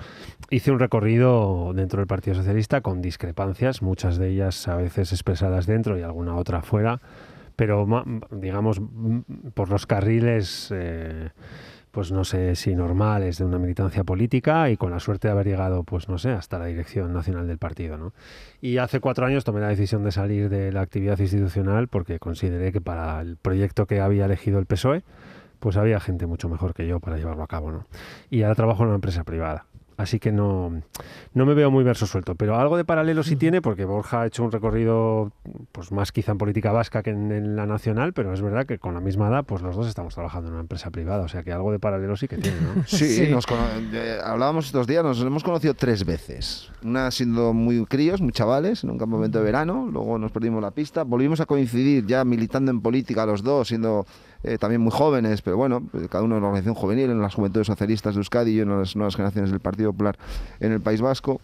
Hice 0.49 0.71
un 0.71 0.79
recorrido 0.79 1.71
dentro 1.75 1.99
del 1.99 2.07
Partido 2.07 2.35
Socialista 2.35 2.81
con 2.81 3.01
discrepancias, 3.01 3.81
muchas 3.81 4.17
de 4.17 4.29
ellas 4.29 4.67
a 4.67 4.75
veces 4.75 5.11
expresadas 5.11 5.65
dentro 5.65 5.97
y 5.97 6.01
alguna 6.01 6.35
otra 6.35 6.61
fuera, 6.61 6.99
pero 7.55 7.87
digamos 8.31 8.81
por 9.53 9.69
los 9.69 9.85
carriles, 9.85 10.69
eh, 10.73 11.29
pues 11.93 12.11
no 12.11 12.23
sé 12.23 12.55
si 12.55 12.73
normales 12.73 13.37
de 13.37 13.45
una 13.45 13.59
militancia 13.59 14.03
política 14.03 14.71
y 14.71 14.77
con 14.77 14.89
la 14.89 14.99
suerte 14.99 15.27
de 15.27 15.33
haber 15.33 15.45
llegado, 15.45 15.83
pues 15.83 16.09
no 16.09 16.17
sé, 16.17 16.31
hasta 16.31 16.57
la 16.57 16.65
dirección 16.65 17.13
nacional 17.13 17.47
del 17.47 17.59
partido. 17.59 17.97
¿no? 17.97 18.13
Y 18.61 18.79
hace 18.79 18.99
cuatro 18.99 19.27
años 19.27 19.43
tomé 19.43 19.61
la 19.61 19.67
decisión 19.67 20.03
de 20.03 20.11
salir 20.11 20.49
de 20.49 20.71
la 20.71 20.81
actividad 20.81 21.19
institucional 21.19 21.87
porque 21.87 22.17
consideré 22.17 22.71
que 22.71 22.81
para 22.81 23.21
el 23.21 23.37
proyecto 23.37 23.85
que 23.85 23.99
había 23.99 24.25
elegido 24.25 24.57
el 24.57 24.65
PSOE, 24.65 25.03
pues 25.59 25.77
había 25.77 25.99
gente 25.99 26.25
mucho 26.25 26.49
mejor 26.49 26.73
que 26.73 26.87
yo 26.87 26.99
para 26.99 27.17
llevarlo 27.17 27.43
a 27.43 27.47
cabo. 27.47 27.71
¿no? 27.71 27.85
Y 28.31 28.41
ahora 28.41 28.55
trabajo 28.55 28.81
en 28.81 28.87
una 28.87 28.95
empresa 28.95 29.23
privada. 29.23 29.67
Así 29.97 30.19
que 30.19 30.32
no, 30.32 30.82
no 31.34 31.45
me 31.45 31.53
veo 31.53 31.71
muy 31.71 31.84
verso 31.84 32.08
suelto, 32.08 32.36
pero 32.36 32.58
algo 32.58 32.77
de 32.77 32.86
paralelo 32.86 33.23
sí 33.23 33.36
tiene 33.36 33.62
porque 33.62 33.86
Borja 33.86 34.21
ha 34.21 34.25
hecho 34.27 34.43
un 34.43 34.51
recorrido 34.51 35.32
pues 35.71 35.91
más 35.91 36.12
quizá 36.12 36.32
en 36.32 36.38
política 36.38 36.71
vasca 36.71 37.03
que 37.03 37.12
en, 37.12 37.32
en 37.32 37.56
la 37.56 37.65
nacional, 37.65 38.13
pero 38.13 38.34
es 38.34 38.41
verdad 38.41 38.65
que 38.65 38.79
con 38.79 38.93
la 38.93 38.99
misma 38.99 39.29
edad 39.29 39.45
pues 39.45 39.62
los 39.62 39.75
dos 39.75 39.88
estamos 39.88 40.13
trabajando 40.13 40.47
en 40.47 40.53
una 40.53 40.62
empresa 40.62 40.89
privada, 40.89 41.23
o 41.23 41.27
sea 41.27 41.43
que 41.43 41.51
algo 41.51 41.71
de 41.71 41.79
paralelo 41.79 42.15
sí 42.15 42.27
que 42.27 42.38
tiene, 42.38 42.58
¿no? 42.62 42.84
Sí, 42.88 43.13
Sí. 43.13 43.27
Nos 43.32 43.45
eh, 43.93 44.19
hablábamos 44.23 44.67
estos 44.67 44.88
días, 44.88 45.03
nos 45.03 45.21
hemos 45.21 45.43
conocido 45.43 45.73
tres 45.73 46.06
veces. 46.06 46.69
Una 46.84 47.12
siendo 47.12 47.53
muy 47.53 47.86
críos, 47.86 48.21
muy 48.21 48.32
chavales, 48.32 48.84
en 48.84 48.89
un 48.89 48.97
campamento 48.97 49.39
de 49.39 49.45
verano, 49.45 49.88
luego 49.91 50.17
nos 50.17 50.32
perdimos 50.32 50.62
la 50.62 50.71
pista, 50.71 51.03
volvimos 51.03 51.39
a 51.39 51.45
coincidir 51.45 52.06
ya 52.06 52.23
militando 52.25 52.71
en 52.71 52.82
política 52.82 53.25
los 53.25 53.43
dos, 53.43 53.67
siendo 53.67 54.06
eh, 54.43 54.58
también 54.58 54.82
muy 54.82 54.91
jóvenes, 54.91 55.41
pero 55.41 55.58
bueno, 55.58 55.84
eh, 55.93 56.08
cada 56.10 56.23
uno 56.23 56.36
en 56.36 56.41
la 56.41 56.47
organización 56.47 56.75
juvenil, 56.75 57.10
en 57.10 57.21
las 57.21 57.36
juventudes 57.36 57.67
socialistas 57.67 58.15
de 58.15 58.19
Euskadi 58.19 58.51
y 58.51 58.60
en 58.60 58.69
las 58.69 58.95
nuevas 58.95 59.15
generaciones 59.15 59.51
del 59.51 59.60
Partido 59.60 59.91
Popular 59.91 60.17
en 60.60 60.71
el 60.71 60.82
País 60.82 61.01
Vasco. 61.01 61.39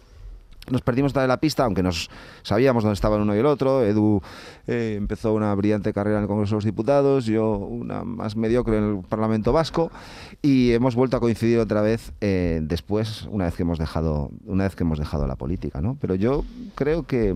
Nos 0.68 0.82
perdimos 0.82 1.14
de 1.14 1.26
la 1.26 1.38
pista, 1.38 1.64
aunque 1.64 1.82
nos 1.82 2.10
sabíamos 2.42 2.84
dónde 2.84 2.94
estaban 2.94 3.20
uno 3.22 3.34
y 3.34 3.38
el 3.38 3.46
otro. 3.46 3.82
Edu 3.82 4.20
eh, 4.66 4.94
empezó 4.96 5.32
una 5.32 5.54
brillante 5.54 5.92
carrera 5.92 6.18
en 6.18 6.22
el 6.24 6.28
Congreso 6.28 6.50
de 6.50 6.56
los 6.58 6.64
Diputados, 6.64 7.24
yo 7.24 7.56
una 7.56 8.04
más 8.04 8.36
mediocre 8.36 8.76
en 8.76 8.84
el 8.84 9.02
Parlamento 9.02 9.52
Vasco, 9.52 9.90
y 10.42 10.72
hemos 10.72 10.94
vuelto 10.94 11.16
a 11.16 11.20
coincidir 11.20 11.58
otra 11.58 11.80
vez 11.80 12.12
eh, 12.20 12.60
después, 12.62 13.26
una 13.30 13.46
vez 13.46 13.54
que 13.56 13.62
hemos 13.62 13.78
dejado, 13.78 14.30
una 14.46 14.64
vez 14.64 14.76
que 14.76 14.84
hemos 14.84 14.98
dejado 14.98 15.26
la 15.26 15.36
política, 15.36 15.80
¿no? 15.80 15.96
Pero 16.00 16.14
yo 16.14 16.44
creo 16.74 17.04
que 17.04 17.34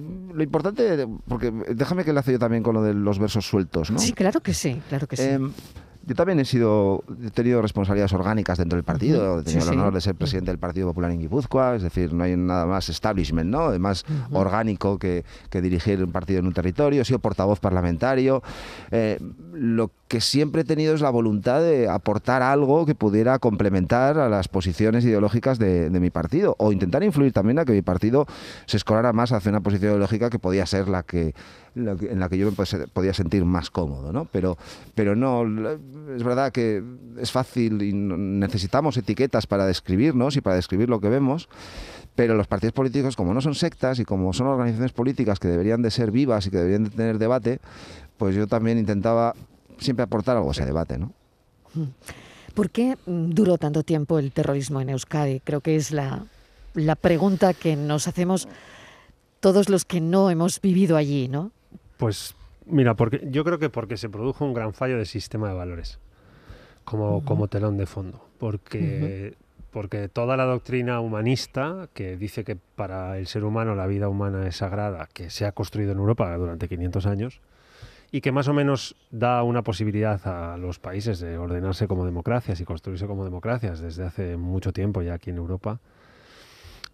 lo 0.00 0.42
importante, 0.42 1.06
porque 1.28 1.52
déjame 1.74 2.04
que 2.04 2.12
le 2.12 2.20
hace 2.20 2.32
yo 2.32 2.38
también 2.38 2.62
con 2.62 2.74
lo 2.74 2.82
de 2.82 2.94
los 2.94 3.18
versos 3.18 3.46
sueltos, 3.46 3.90
¿no? 3.90 3.98
Sí, 3.98 4.12
claro 4.12 4.40
que 4.40 4.54
sí, 4.54 4.80
claro 4.88 5.06
que 5.06 5.16
sí. 5.16 5.22
Em, 5.22 5.52
yo 6.06 6.14
también 6.14 6.38
he 6.40 6.44
sido 6.44 7.02
he 7.24 7.30
tenido 7.30 7.62
responsabilidades 7.62 8.12
orgánicas 8.12 8.58
dentro 8.58 8.76
del 8.76 8.84
partido. 8.84 9.40
He 9.40 9.42
tenido 9.42 9.62
sí, 9.62 9.68
el 9.68 9.74
sí. 9.74 9.80
honor 9.80 9.94
de 9.94 10.00
ser 10.00 10.14
presidente 10.14 10.50
del 10.50 10.58
Partido 10.58 10.88
Popular 10.88 11.10
en 11.10 11.20
Guipúzcoa. 11.20 11.76
Es 11.76 11.82
decir, 11.82 12.12
no 12.12 12.24
hay 12.24 12.36
nada 12.36 12.66
más 12.66 12.88
establishment, 12.88 13.50
¿no? 13.50 13.78
Más 13.78 14.04
orgánico 14.32 14.98
que, 14.98 15.24
que 15.50 15.60
dirigir 15.62 16.02
un 16.02 16.12
partido 16.12 16.40
en 16.40 16.46
un 16.46 16.52
territorio. 16.52 17.02
He 17.02 17.04
sido 17.04 17.18
portavoz 17.18 17.60
parlamentario. 17.60 18.42
Eh, 18.90 19.18
lo 19.52 19.90
que 20.08 20.20
siempre 20.20 20.62
he 20.62 20.64
tenido 20.64 20.94
es 20.94 21.00
la 21.00 21.10
voluntad 21.10 21.60
de 21.60 21.88
aportar 21.88 22.42
algo 22.42 22.86
que 22.86 22.94
pudiera 22.94 23.38
complementar 23.38 24.18
a 24.18 24.28
las 24.28 24.48
posiciones 24.48 25.04
ideológicas 25.04 25.58
de, 25.58 25.90
de 25.90 26.00
mi 26.00 26.10
partido. 26.10 26.54
O 26.58 26.72
intentar 26.72 27.02
influir 27.02 27.32
también 27.32 27.58
a 27.58 27.64
que 27.64 27.72
mi 27.72 27.82
partido 27.82 28.26
se 28.66 28.76
escorara 28.76 29.12
más 29.12 29.32
hacia 29.32 29.50
una 29.50 29.60
posición 29.60 29.90
ideológica 29.92 30.30
que 30.30 30.38
podía 30.38 30.66
ser 30.66 30.88
la 30.88 31.02
que- 31.02 31.34
en 31.76 32.20
la 32.20 32.28
que 32.28 32.38
yo 32.38 32.50
me 32.50 32.56
podía 32.92 33.14
sentir 33.14 33.44
más 33.44 33.70
cómodo, 33.70 34.12
¿no? 34.12 34.26
Pero, 34.26 34.56
pero 34.94 35.16
no, 35.16 35.44
es 36.14 36.22
verdad 36.22 36.52
que 36.52 36.82
es 37.18 37.32
fácil 37.32 37.82
y 37.82 37.92
necesitamos 37.92 38.96
etiquetas 38.96 39.46
para 39.46 39.66
describirnos 39.66 40.36
y 40.36 40.40
para 40.40 40.56
describir 40.56 40.88
lo 40.88 41.00
que 41.00 41.08
vemos, 41.08 41.48
pero 42.14 42.34
los 42.34 42.46
partidos 42.46 42.72
políticos, 42.72 43.16
como 43.16 43.34
no 43.34 43.40
son 43.40 43.54
sectas 43.54 43.98
y 43.98 44.04
como 44.04 44.32
son 44.32 44.46
organizaciones 44.46 44.92
políticas 44.92 45.40
que 45.40 45.48
deberían 45.48 45.82
de 45.82 45.90
ser 45.90 46.10
vivas 46.10 46.46
y 46.46 46.50
que 46.50 46.58
deberían 46.58 46.84
de 46.84 46.90
tener 46.90 47.18
debate, 47.18 47.60
pues 48.16 48.36
yo 48.36 48.46
también 48.46 48.78
intentaba 48.78 49.34
siempre 49.78 50.04
aportar 50.04 50.36
algo 50.36 50.50
a 50.50 50.52
ese 50.52 50.64
debate, 50.64 50.98
¿no? 50.98 51.12
¿Por 52.54 52.70
qué 52.70 52.96
mm, 53.06 53.30
duró 53.30 53.58
tanto 53.58 53.82
tiempo 53.82 54.20
el 54.20 54.30
terrorismo 54.30 54.80
en 54.80 54.90
Euskadi? 54.90 55.40
Creo 55.40 55.60
que 55.60 55.74
es 55.74 55.90
la 55.90 56.26
pregunta 57.00 57.52
que 57.52 57.74
nos 57.74 58.06
hacemos 58.06 58.46
todos 59.44 59.68
los 59.68 59.84
que 59.84 60.00
no 60.00 60.30
hemos 60.30 60.58
vivido 60.58 60.96
allí, 60.96 61.28
¿no? 61.28 61.52
Pues 62.04 62.34
mira, 62.66 62.92
porque 62.96 63.26
yo 63.30 63.44
creo 63.44 63.58
que 63.58 63.70
porque 63.70 63.96
se 63.96 64.10
produjo 64.10 64.44
un 64.44 64.52
gran 64.52 64.74
fallo 64.74 64.98
del 64.98 65.06
sistema 65.06 65.48
de 65.48 65.54
valores 65.54 65.98
como, 66.84 67.24
como 67.24 67.48
telón 67.48 67.78
de 67.78 67.86
fondo. 67.86 68.22
Porque, 68.36 69.38
porque 69.70 70.10
toda 70.10 70.36
la 70.36 70.44
doctrina 70.44 71.00
humanista 71.00 71.88
que 71.94 72.18
dice 72.18 72.44
que 72.44 72.56
para 72.56 73.16
el 73.16 73.26
ser 73.26 73.42
humano 73.42 73.74
la 73.74 73.86
vida 73.86 74.10
humana 74.10 74.46
es 74.46 74.56
sagrada, 74.56 75.08
que 75.14 75.30
se 75.30 75.46
ha 75.46 75.52
construido 75.52 75.92
en 75.92 75.98
Europa 75.98 76.36
durante 76.36 76.68
500 76.68 77.06
años, 77.06 77.40
y 78.12 78.20
que 78.20 78.32
más 78.32 78.48
o 78.48 78.52
menos 78.52 78.96
da 79.10 79.42
una 79.42 79.62
posibilidad 79.62 80.20
a 80.26 80.58
los 80.58 80.78
países 80.78 81.20
de 81.20 81.38
ordenarse 81.38 81.88
como 81.88 82.04
democracias 82.04 82.60
y 82.60 82.66
construirse 82.66 83.06
como 83.06 83.24
democracias 83.24 83.80
desde 83.80 84.04
hace 84.04 84.36
mucho 84.36 84.74
tiempo 84.74 85.00
ya 85.00 85.14
aquí 85.14 85.30
en 85.30 85.38
Europa 85.38 85.80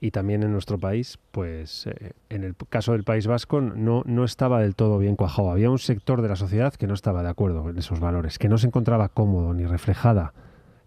y 0.00 0.12
también 0.12 0.42
en 0.42 0.52
nuestro 0.52 0.78
país, 0.78 1.18
pues 1.30 1.86
eh, 1.86 2.12
en 2.30 2.42
el 2.42 2.56
caso 2.68 2.92
del 2.92 3.04
País 3.04 3.26
Vasco 3.26 3.60
no, 3.60 4.02
no 4.06 4.24
estaba 4.24 4.60
del 4.60 4.74
todo 4.74 4.98
bien 4.98 5.14
cuajado. 5.14 5.50
Había 5.50 5.70
un 5.70 5.78
sector 5.78 6.22
de 6.22 6.28
la 6.28 6.36
sociedad 6.36 6.74
que 6.74 6.86
no 6.86 6.94
estaba 6.94 7.22
de 7.22 7.28
acuerdo 7.28 7.68
en 7.68 7.76
esos 7.76 8.00
valores, 8.00 8.38
que 8.38 8.48
no 8.48 8.56
se 8.56 8.66
encontraba 8.66 9.10
cómodo 9.10 9.52
ni 9.52 9.66
reflejada 9.66 10.32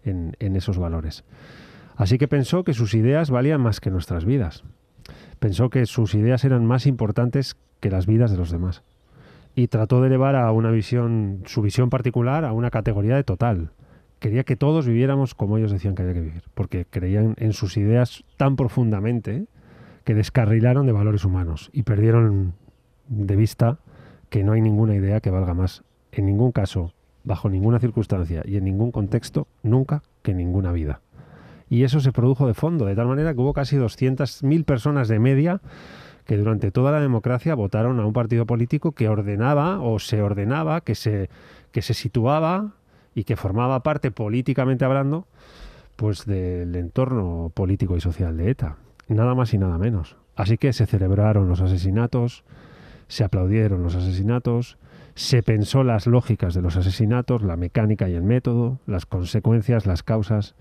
en, 0.02 0.36
en 0.40 0.56
esos 0.56 0.78
valores. 0.78 1.24
Así 1.96 2.18
que 2.18 2.26
pensó 2.26 2.64
que 2.64 2.74
sus 2.74 2.94
ideas 2.94 3.30
valían 3.30 3.60
más 3.60 3.80
que 3.80 3.90
nuestras 3.90 4.24
vidas. 4.24 4.64
Pensó 5.38 5.70
que 5.70 5.86
sus 5.86 6.14
ideas 6.14 6.44
eran 6.44 6.66
más 6.66 6.86
importantes 6.86 7.56
que 7.78 7.90
las 7.90 8.06
vidas 8.06 8.32
de 8.32 8.38
los 8.38 8.50
demás. 8.50 8.82
Y 9.54 9.68
trató 9.68 10.00
de 10.00 10.08
elevar 10.08 10.34
a 10.34 10.50
una 10.50 10.72
visión, 10.72 11.42
su 11.46 11.62
visión 11.62 11.88
particular 11.88 12.44
a 12.44 12.52
una 12.52 12.70
categoría 12.70 13.14
de 13.14 13.22
total. 13.22 13.70
Quería 14.24 14.44
que 14.44 14.56
todos 14.56 14.86
viviéramos 14.86 15.34
como 15.34 15.58
ellos 15.58 15.70
decían 15.70 15.94
que 15.94 16.00
había 16.00 16.14
que 16.14 16.22
vivir, 16.22 16.44
porque 16.54 16.86
creían 16.88 17.34
en 17.36 17.52
sus 17.52 17.76
ideas 17.76 18.24
tan 18.38 18.56
profundamente 18.56 19.48
que 20.02 20.14
descarrilaron 20.14 20.86
de 20.86 20.92
valores 20.92 21.26
humanos 21.26 21.68
y 21.74 21.82
perdieron 21.82 22.54
de 23.06 23.36
vista 23.36 23.80
que 24.30 24.42
no 24.42 24.52
hay 24.52 24.62
ninguna 24.62 24.94
idea 24.94 25.20
que 25.20 25.28
valga 25.28 25.52
más, 25.52 25.84
en 26.10 26.24
ningún 26.24 26.52
caso, 26.52 26.94
bajo 27.22 27.50
ninguna 27.50 27.80
circunstancia 27.80 28.42
y 28.46 28.56
en 28.56 28.64
ningún 28.64 28.92
contexto, 28.92 29.46
nunca 29.62 30.02
que 30.22 30.32
ninguna 30.32 30.72
vida. 30.72 31.02
Y 31.68 31.82
eso 31.82 32.00
se 32.00 32.10
produjo 32.10 32.46
de 32.46 32.54
fondo, 32.54 32.86
de 32.86 32.96
tal 32.96 33.08
manera 33.08 33.34
que 33.34 33.40
hubo 33.42 33.52
casi 33.52 33.76
200.000 33.76 34.64
personas 34.64 35.08
de 35.08 35.18
media 35.18 35.60
que 36.24 36.38
durante 36.38 36.70
toda 36.70 36.92
la 36.92 37.00
democracia 37.00 37.54
votaron 37.54 38.00
a 38.00 38.06
un 38.06 38.14
partido 38.14 38.46
político 38.46 38.92
que 38.92 39.10
ordenaba 39.10 39.80
o 39.80 39.98
se 39.98 40.22
ordenaba, 40.22 40.80
que 40.80 40.94
se, 40.94 41.28
que 41.72 41.82
se 41.82 41.92
situaba 41.92 42.72
y 43.14 43.24
que 43.24 43.36
formaba 43.36 43.82
parte 43.82 44.10
políticamente 44.10 44.84
hablando 44.84 45.26
pues 45.96 46.26
del 46.26 46.74
entorno 46.74 47.52
político 47.54 47.96
y 47.96 48.00
social 48.00 48.36
de 48.36 48.50
ETA. 48.50 48.76
Nada 49.08 49.34
más 49.34 49.54
y 49.54 49.58
nada 49.58 49.78
menos. 49.78 50.16
Así 50.36 50.58
que 50.58 50.72
se 50.72 50.86
celebraron 50.86 51.48
los 51.48 51.60
asesinatos, 51.60 52.44
se 53.06 53.24
aplaudieron 53.24 53.82
los 53.82 53.94
asesinatos, 53.94 54.78
se 55.14 55.42
pensó 55.42 55.84
las 55.84 56.06
lógicas 56.06 56.54
de 56.54 56.62
los 56.62 56.76
asesinatos, 56.76 57.42
la 57.42 57.56
mecánica 57.56 58.08
y 58.08 58.14
el 58.14 58.22
método, 58.22 58.80
las 58.86 59.06
consecuencias, 59.06 59.86
las 59.86 60.02
causas. 60.02 60.56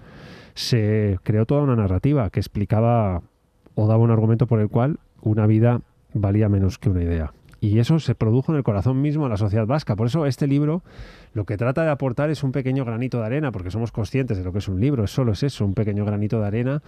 Se 0.54 1.18
creó 1.24 1.46
toda 1.46 1.62
una 1.62 1.76
narrativa 1.76 2.30
que 2.30 2.39
explicaba 2.39 3.24
o 3.74 3.88
daba 3.88 4.04
un 4.04 4.12
argumento 4.12 4.46
por 4.46 4.60
el 4.60 4.70
cual 4.70 5.00
una 5.22 5.48
vida 5.48 5.82
valía 6.13 6.50
menos 6.50 6.78
que 6.78 6.89
una 6.89 7.02
idea. 7.02 7.34
Y 7.63 7.80
eso 7.80 7.97
se 7.97 8.13
produjo 8.13 8.52
en 8.52 8.58
el 8.58 8.63
corazón 8.65 9.02
mismo 9.02 9.23
de 9.23 9.30
la 9.30 9.38
sociedad 9.38 9.65
vasca. 9.65 9.95
Por 9.95 10.08
eso 10.08 10.26
este 10.26 10.47
libro 10.47 10.84
lo 11.34 11.45
que 11.45 11.56
trata 11.56 11.86
de 11.86 11.91
aportar 11.91 12.30
es 12.30 12.43
un 12.43 12.52
pequeño 12.52 12.84
granito 12.84 13.21
de 13.21 13.26
arena, 13.26 13.54
porque 13.54 13.71
somos 13.71 13.93
conscientes 13.93 14.38
de 14.38 14.43
lo 14.43 14.52
que 14.52 14.58
es 14.58 14.67
un 14.67 14.82
libro, 14.82 15.08
solo 15.08 15.32
es 15.32 15.43
eso, 15.43 15.63
un 15.63 15.73
pequeño 15.73 16.04
granito 16.04 16.41
de 16.41 16.47
arena 16.47 16.82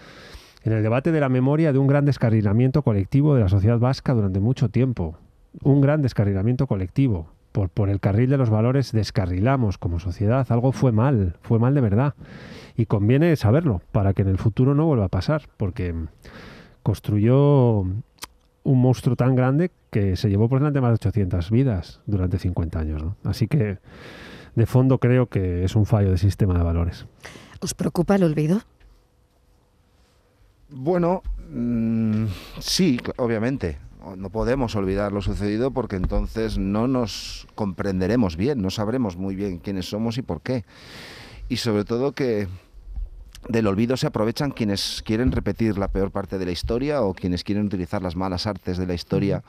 en 0.65 0.73
el 0.73 0.83
debate 0.83 1.13
de 1.13 1.21
la 1.21 1.29
memoria 1.29 1.71
de 1.71 1.79
un 1.79 1.88
gran 1.88 2.03
descarrilamiento 2.03 2.81
colectivo 2.81 3.35
de 3.35 3.41
la 3.43 3.47
sociedad 3.47 3.79
vasca 3.79 4.13
durante 4.13 4.41
mucho 4.41 4.67
tiempo. 4.67 5.17
Un 5.63 5.79
gran 5.79 6.01
descarrilamiento 6.01 6.67
colectivo. 6.67 7.29
Por, 7.53 7.69
por 7.69 7.88
el 7.88 8.01
carril 8.01 8.29
de 8.29 8.35
los 8.35 8.49
valores 8.49 8.91
descarrilamos 8.91 9.77
como 9.77 10.01
sociedad. 10.01 10.45
Algo 10.49 10.73
fue 10.73 10.91
mal, 10.91 11.38
fue 11.41 11.57
mal 11.57 11.73
de 11.73 11.79
verdad. 11.79 12.15
Y 12.75 12.85
conviene 12.88 13.33
saberlo 13.38 13.81
para 13.93 14.13
que 14.13 14.23
en 14.23 14.27
el 14.27 14.38
futuro 14.38 14.75
no 14.75 14.88
vuelva 14.88 15.05
a 15.05 15.07
pasar, 15.07 15.43
porque 15.55 15.95
construyó 16.83 17.85
un 18.65 18.81
monstruo 18.81 19.15
tan 19.15 19.35
grande 19.35 19.71
que 19.95 20.17
se 20.17 20.27
llevó 20.27 20.49
por 20.49 20.60
delante 20.60 20.81
más 20.81 20.89
de 20.89 21.08
800 21.08 21.49
vidas 21.51 22.01
durante 22.05 22.38
50 22.38 22.77
años. 22.77 23.01
¿no? 23.01 23.15
Así 23.23 23.47
que, 23.47 23.77
de 24.53 24.65
fondo, 24.65 24.97
creo 24.97 25.27
que 25.27 25.63
es 25.63 25.73
un 25.73 25.86
fallo 25.86 26.10
del 26.10 26.19
sistema 26.19 26.53
de 26.58 26.65
valores. 26.65 27.05
¿Os 27.62 27.73
preocupa 27.73 28.17
el 28.17 28.25
olvido? 28.25 28.60
Bueno, 30.69 31.23
mm, 31.49 32.25
sí, 32.60 32.99
obviamente. 33.15 33.77
No 34.17 34.29
podemos 34.29 34.75
olvidar 34.75 35.13
lo 35.13 35.21
sucedido 35.21 35.71
porque 35.71 35.95
entonces 35.95 36.58
no 36.58 36.89
nos 36.89 37.47
comprenderemos 37.55 38.36
bien, 38.36 38.62
no 38.62 38.71
sabremos 38.71 39.15
muy 39.15 39.34
bien 39.38 39.60
quiénes 39.60 39.89
somos 39.89 40.17
y 40.17 40.23
por 40.23 40.41
qué. 40.41 40.65
Y 41.47 41.55
sobre 41.55 41.86
todo 41.86 42.12
que 42.12 42.49
del 43.47 43.67
olvido 43.67 43.95
se 43.97 44.08
aprovechan 44.08 44.51
quienes 44.51 45.01
quieren 45.05 45.31
repetir 45.31 45.77
la 45.77 45.88
peor 45.88 46.12
parte 46.12 46.38
de 46.38 46.45
la 46.45 46.51
historia 46.51 47.01
o 47.01 47.13
quienes 47.13 47.43
quieren 47.43 47.65
utilizar 47.65 48.01
las 48.01 48.15
malas 48.15 48.47
artes 48.47 48.77
de 48.77 48.88
la 48.88 48.93
historia 48.93 49.43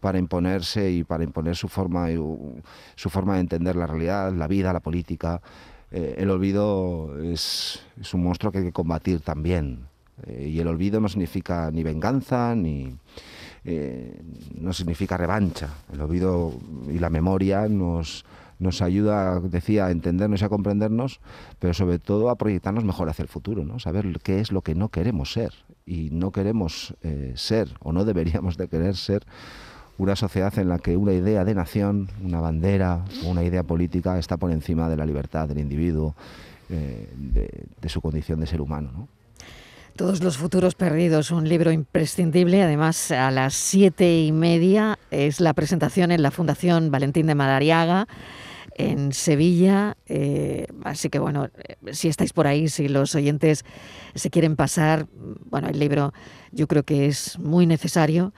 para 0.00 0.18
imponerse 0.18 0.90
y 0.90 1.04
para 1.04 1.24
imponer 1.24 1.56
su 1.56 1.68
forma, 1.68 2.10
y, 2.10 2.16
u- 2.18 2.62
su 2.94 3.10
forma 3.10 3.34
de 3.34 3.40
entender 3.40 3.76
la 3.76 3.86
realidad, 3.86 4.32
la 4.32 4.46
vida, 4.46 4.72
la 4.72 4.80
política. 4.80 5.40
Eh, 5.90 6.14
el 6.18 6.30
olvido 6.30 7.18
es, 7.22 7.80
es 8.00 8.14
un 8.14 8.22
monstruo 8.22 8.52
que 8.52 8.58
hay 8.58 8.64
que 8.64 8.72
combatir 8.72 9.20
también. 9.20 9.86
Eh, 10.26 10.48
y 10.54 10.60
el 10.60 10.68
olvido 10.68 11.00
no 11.00 11.08
significa 11.08 11.70
ni 11.72 11.82
venganza 11.82 12.54
ni 12.54 12.94
eh, 13.64 14.20
no 14.54 14.72
significa 14.72 15.16
revancha. 15.16 15.68
El 15.92 16.00
olvido 16.02 16.52
y 16.88 16.98
la 16.98 17.10
memoria 17.10 17.66
nos, 17.68 18.24
nos 18.60 18.82
ayuda, 18.82 19.40
decía, 19.40 19.86
a 19.86 19.90
entendernos 19.90 20.42
y 20.42 20.44
a 20.44 20.48
comprendernos, 20.48 21.20
pero 21.58 21.74
sobre 21.74 21.98
todo 21.98 22.28
a 22.28 22.36
proyectarnos 22.36 22.84
mejor 22.84 23.08
hacia 23.08 23.22
el 23.22 23.28
futuro, 23.28 23.64
¿no? 23.64 23.78
Saber 23.80 24.20
qué 24.22 24.40
es 24.40 24.52
lo 24.52 24.60
que 24.60 24.74
no 24.74 24.90
queremos 24.90 25.32
ser. 25.32 25.52
Y 25.86 26.10
no 26.12 26.30
queremos 26.30 26.94
eh, 27.02 27.32
ser, 27.34 27.70
o 27.80 27.92
no 27.92 28.04
deberíamos 28.04 28.58
de 28.58 28.68
querer 28.68 28.96
ser, 28.96 29.24
una 29.96 30.14
sociedad 30.14 30.56
en 30.58 30.68
la 30.68 30.78
que 30.78 30.96
una 30.96 31.12
idea 31.12 31.44
de 31.44 31.54
nación, 31.54 32.08
una 32.22 32.40
bandera, 32.40 33.04
una 33.24 33.42
idea 33.42 33.62
política 33.62 34.18
está 34.18 34.36
por 34.36 34.50
encima 34.50 34.88
de 34.88 34.96
la 34.96 35.06
libertad 35.06 35.48
del 35.48 35.58
individuo, 35.58 36.14
eh, 36.68 37.08
de, 37.16 37.88
su 37.88 38.00
condición 38.00 38.40
de 38.40 38.46
ser 38.46 38.60
humano, 38.60 38.90
¿no? 38.94 39.08
Todos 39.96 40.22
los 40.22 40.38
futuros 40.38 40.74
perdidos, 40.74 41.30
un 41.30 41.48
libro 41.48 41.72
imprescindible. 41.72 42.62
Además, 42.62 43.10
a 43.10 43.30
las 43.30 43.54
siete 43.54 44.22
y 44.22 44.32
media 44.32 44.98
es 45.10 45.40
la 45.40 45.52
presentación 45.52 46.12
en 46.12 46.22
la 46.22 46.30
Fundación 46.30 46.90
Valentín 46.90 47.26
de 47.26 47.34
Madariaga 47.34 48.06
en 48.88 49.12
Sevilla. 49.12 49.96
Eh, 50.06 50.66
así 50.84 51.08
que 51.10 51.18
bueno, 51.18 51.46
eh, 51.46 51.76
si 51.92 52.08
estáis 52.08 52.32
por 52.32 52.46
ahí, 52.46 52.68
si 52.68 52.88
los 52.88 53.14
oyentes 53.14 53.64
se 54.14 54.30
quieren 54.30 54.56
pasar, 54.56 55.06
bueno, 55.50 55.68
el 55.68 55.78
libro 55.78 56.12
yo 56.52 56.66
creo 56.66 56.82
que 56.84 57.06
es 57.06 57.38
muy 57.38 57.66
necesario. 57.66 58.32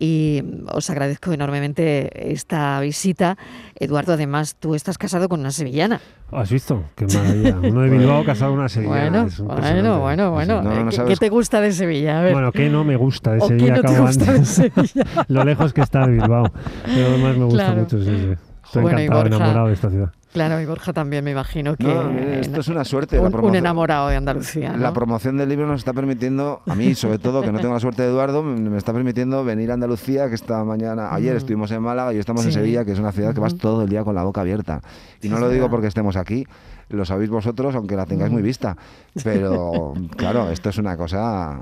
Y 0.00 0.44
os 0.72 0.88
agradezco 0.90 1.32
enormemente 1.32 2.30
esta 2.32 2.78
visita. 2.78 3.36
Eduardo, 3.74 4.12
además, 4.12 4.54
tú 4.56 4.76
estás 4.76 4.96
casado 4.96 5.28
con 5.28 5.40
una 5.40 5.50
sevillana. 5.50 6.00
¿Has 6.30 6.52
visto? 6.52 6.84
Qué 6.94 7.04
maravilla. 7.12 7.58
Uno 7.68 7.80
de 7.80 7.90
Bilbao 7.90 8.24
casado 8.24 8.52
con 8.52 8.60
una 8.60 8.68
sevillana. 8.68 9.26
Bueno, 9.40 9.58
bueno, 9.58 10.00
bueno, 10.00 10.30
bueno. 10.30 10.62
no, 10.62 10.84
no 10.84 10.90
¿qué- 10.92 11.04
¿Qué, 11.04 11.16
te 11.16 11.28
gusta 11.30 11.60
de 11.60 11.72
Sevilla? 11.72 12.20
A 12.20 12.22
ver. 12.22 12.32
Bueno, 12.32 12.52
¿qué 12.52 12.68
no 12.70 12.84
me 12.84 12.94
gusta 12.94 13.32
de 13.32 13.38
¿O 13.38 13.48
qué 13.48 13.58
Sevilla? 13.58 13.74
no 13.74 13.82
te 13.82 13.98
gusta 13.98 14.32
de. 14.34 14.44
Sevilla? 14.44 15.04
Lo 15.26 15.42
lejos 15.42 15.72
que 15.72 15.80
está 15.80 16.06
de 16.06 16.12
Bilbao. 16.12 16.44
Pero 16.84 17.06
además 17.08 17.36
me 17.36 17.44
gusta 17.46 17.64
Claro. 17.64 17.80
mucho, 17.80 17.98
sí, 17.98 18.04
sí. 18.10 18.34
Estoy 18.68 18.82
Bueno, 18.82 19.00
y 19.00 19.04
encantado, 19.04 19.22
Borja. 19.30 19.36
enamorado 19.36 19.66
de 19.68 19.74
esta 19.74 19.90
ciudad. 19.90 20.12
Claro, 20.46 20.60
y 20.60 20.66
Borja 20.66 20.92
también 20.92 21.24
me 21.24 21.30
imagino 21.32 21.76
que 21.76 21.84
No, 21.84 22.04
mire, 22.04 22.40
esto 22.40 22.60
es 22.60 22.68
una 22.68 22.84
suerte. 22.84 23.18
un, 23.18 23.34
un 23.34 23.54
enamorado 23.54 24.08
de 24.08 24.16
Andalucía. 24.16 24.72
¿no? 24.72 24.78
La 24.78 24.92
promoción 24.92 25.36
del 25.36 25.48
libro 25.48 25.66
nos 25.66 25.80
está 25.80 25.92
permitiendo, 25.92 26.60
a 26.66 26.74
mí 26.74 26.94
sobre 26.94 27.18
todo, 27.18 27.42
que 27.42 27.52
no 27.52 27.58
tengo 27.60 27.74
la 27.74 27.80
suerte 27.80 28.02
de 28.02 28.08
Eduardo, 28.08 28.42
me 28.42 28.76
está 28.78 28.92
permitiendo 28.92 29.44
venir 29.44 29.70
a 29.70 29.74
Andalucía, 29.74 30.28
que 30.28 30.34
esta 30.34 30.62
mañana, 30.64 31.14
ayer 31.14 31.32
Ujú. 31.32 31.38
estuvimos 31.38 31.70
en 31.70 31.82
Málaga 31.82 32.12
y 32.12 32.16
hoy 32.16 32.20
estamos 32.20 32.44
en 32.44 32.52
Sí. 32.52 32.58
Sevilla, 32.58 32.84
que 32.84 32.92
es 32.92 32.98
una 32.98 33.12
ciudad 33.12 33.34
que 33.34 33.40
vas 33.40 33.56
todo 33.56 33.82
el 33.82 33.88
día 33.88 34.04
con 34.04 34.14
la 34.14 34.22
boca 34.24 34.40
abierta. 34.40 34.80
Y 35.22 35.28
no 35.28 35.38
lo 35.38 35.48
digo 35.50 35.68
porque 35.68 35.86
estemos 35.88 36.16
aquí, 36.16 36.46
lo 36.90 37.04
sabéis 37.04 37.30
vosotros, 37.30 37.74
aunque 37.74 37.96
la 37.96 38.06
tengáis 38.06 38.32
muy 38.32 38.42
vista. 38.42 38.76
Pero 39.24 39.94
claro, 40.16 40.50
esto 40.50 40.70
es 40.70 40.78
una 40.78 40.96
cosa 40.96 41.58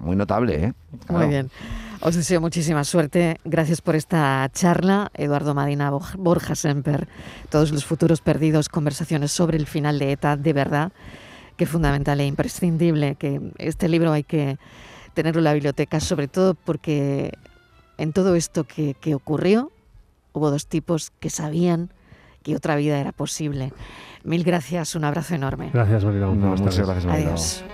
muy 0.00 0.16
notable, 0.16 0.64
¿eh? 0.64 0.72
Claro. 1.06 1.24
Muy 1.24 1.28
bien. 1.32 1.50
Os 2.04 2.16
deseo 2.16 2.40
muchísima 2.40 2.82
suerte. 2.82 3.38
Gracias 3.44 3.80
por 3.80 3.94
esta 3.94 4.48
charla. 4.52 5.10
Eduardo 5.14 5.54
Madina, 5.54 5.92
Borja 6.18 6.56
Semper, 6.56 7.06
todos 7.48 7.70
los 7.70 7.84
futuros 7.84 8.11
perdidos, 8.20 8.68
conversaciones 8.68 9.32
sobre 9.32 9.56
el 9.56 9.66
final 9.66 9.98
de 9.98 10.12
ETA, 10.12 10.36
de 10.36 10.52
verdad, 10.52 10.92
que 11.56 11.66
fundamental 11.66 12.20
e 12.20 12.26
imprescindible, 12.26 13.14
que 13.16 13.40
este 13.58 13.88
libro 13.88 14.12
hay 14.12 14.24
que 14.24 14.58
tenerlo 15.14 15.40
en 15.40 15.44
la 15.44 15.54
biblioteca, 15.54 16.00
sobre 16.00 16.28
todo 16.28 16.54
porque 16.54 17.32
en 17.98 18.12
todo 18.12 18.34
esto 18.34 18.64
que, 18.64 18.94
que 18.94 19.14
ocurrió, 19.14 19.70
hubo 20.32 20.50
dos 20.50 20.66
tipos 20.66 21.10
que 21.20 21.30
sabían 21.30 21.90
que 22.42 22.56
otra 22.56 22.76
vida 22.76 22.98
era 22.98 23.12
posible. 23.12 23.72
Mil 24.24 24.44
gracias, 24.44 24.94
un 24.94 25.04
abrazo 25.04 25.34
enorme. 25.34 25.70
Gracias, 25.72 26.04
Marilón. 26.04 26.40
No, 26.40 26.56
muchas 26.56 26.78
gracias, 26.78 27.06
Mariló. 27.06 27.28
Adiós. 27.28 27.64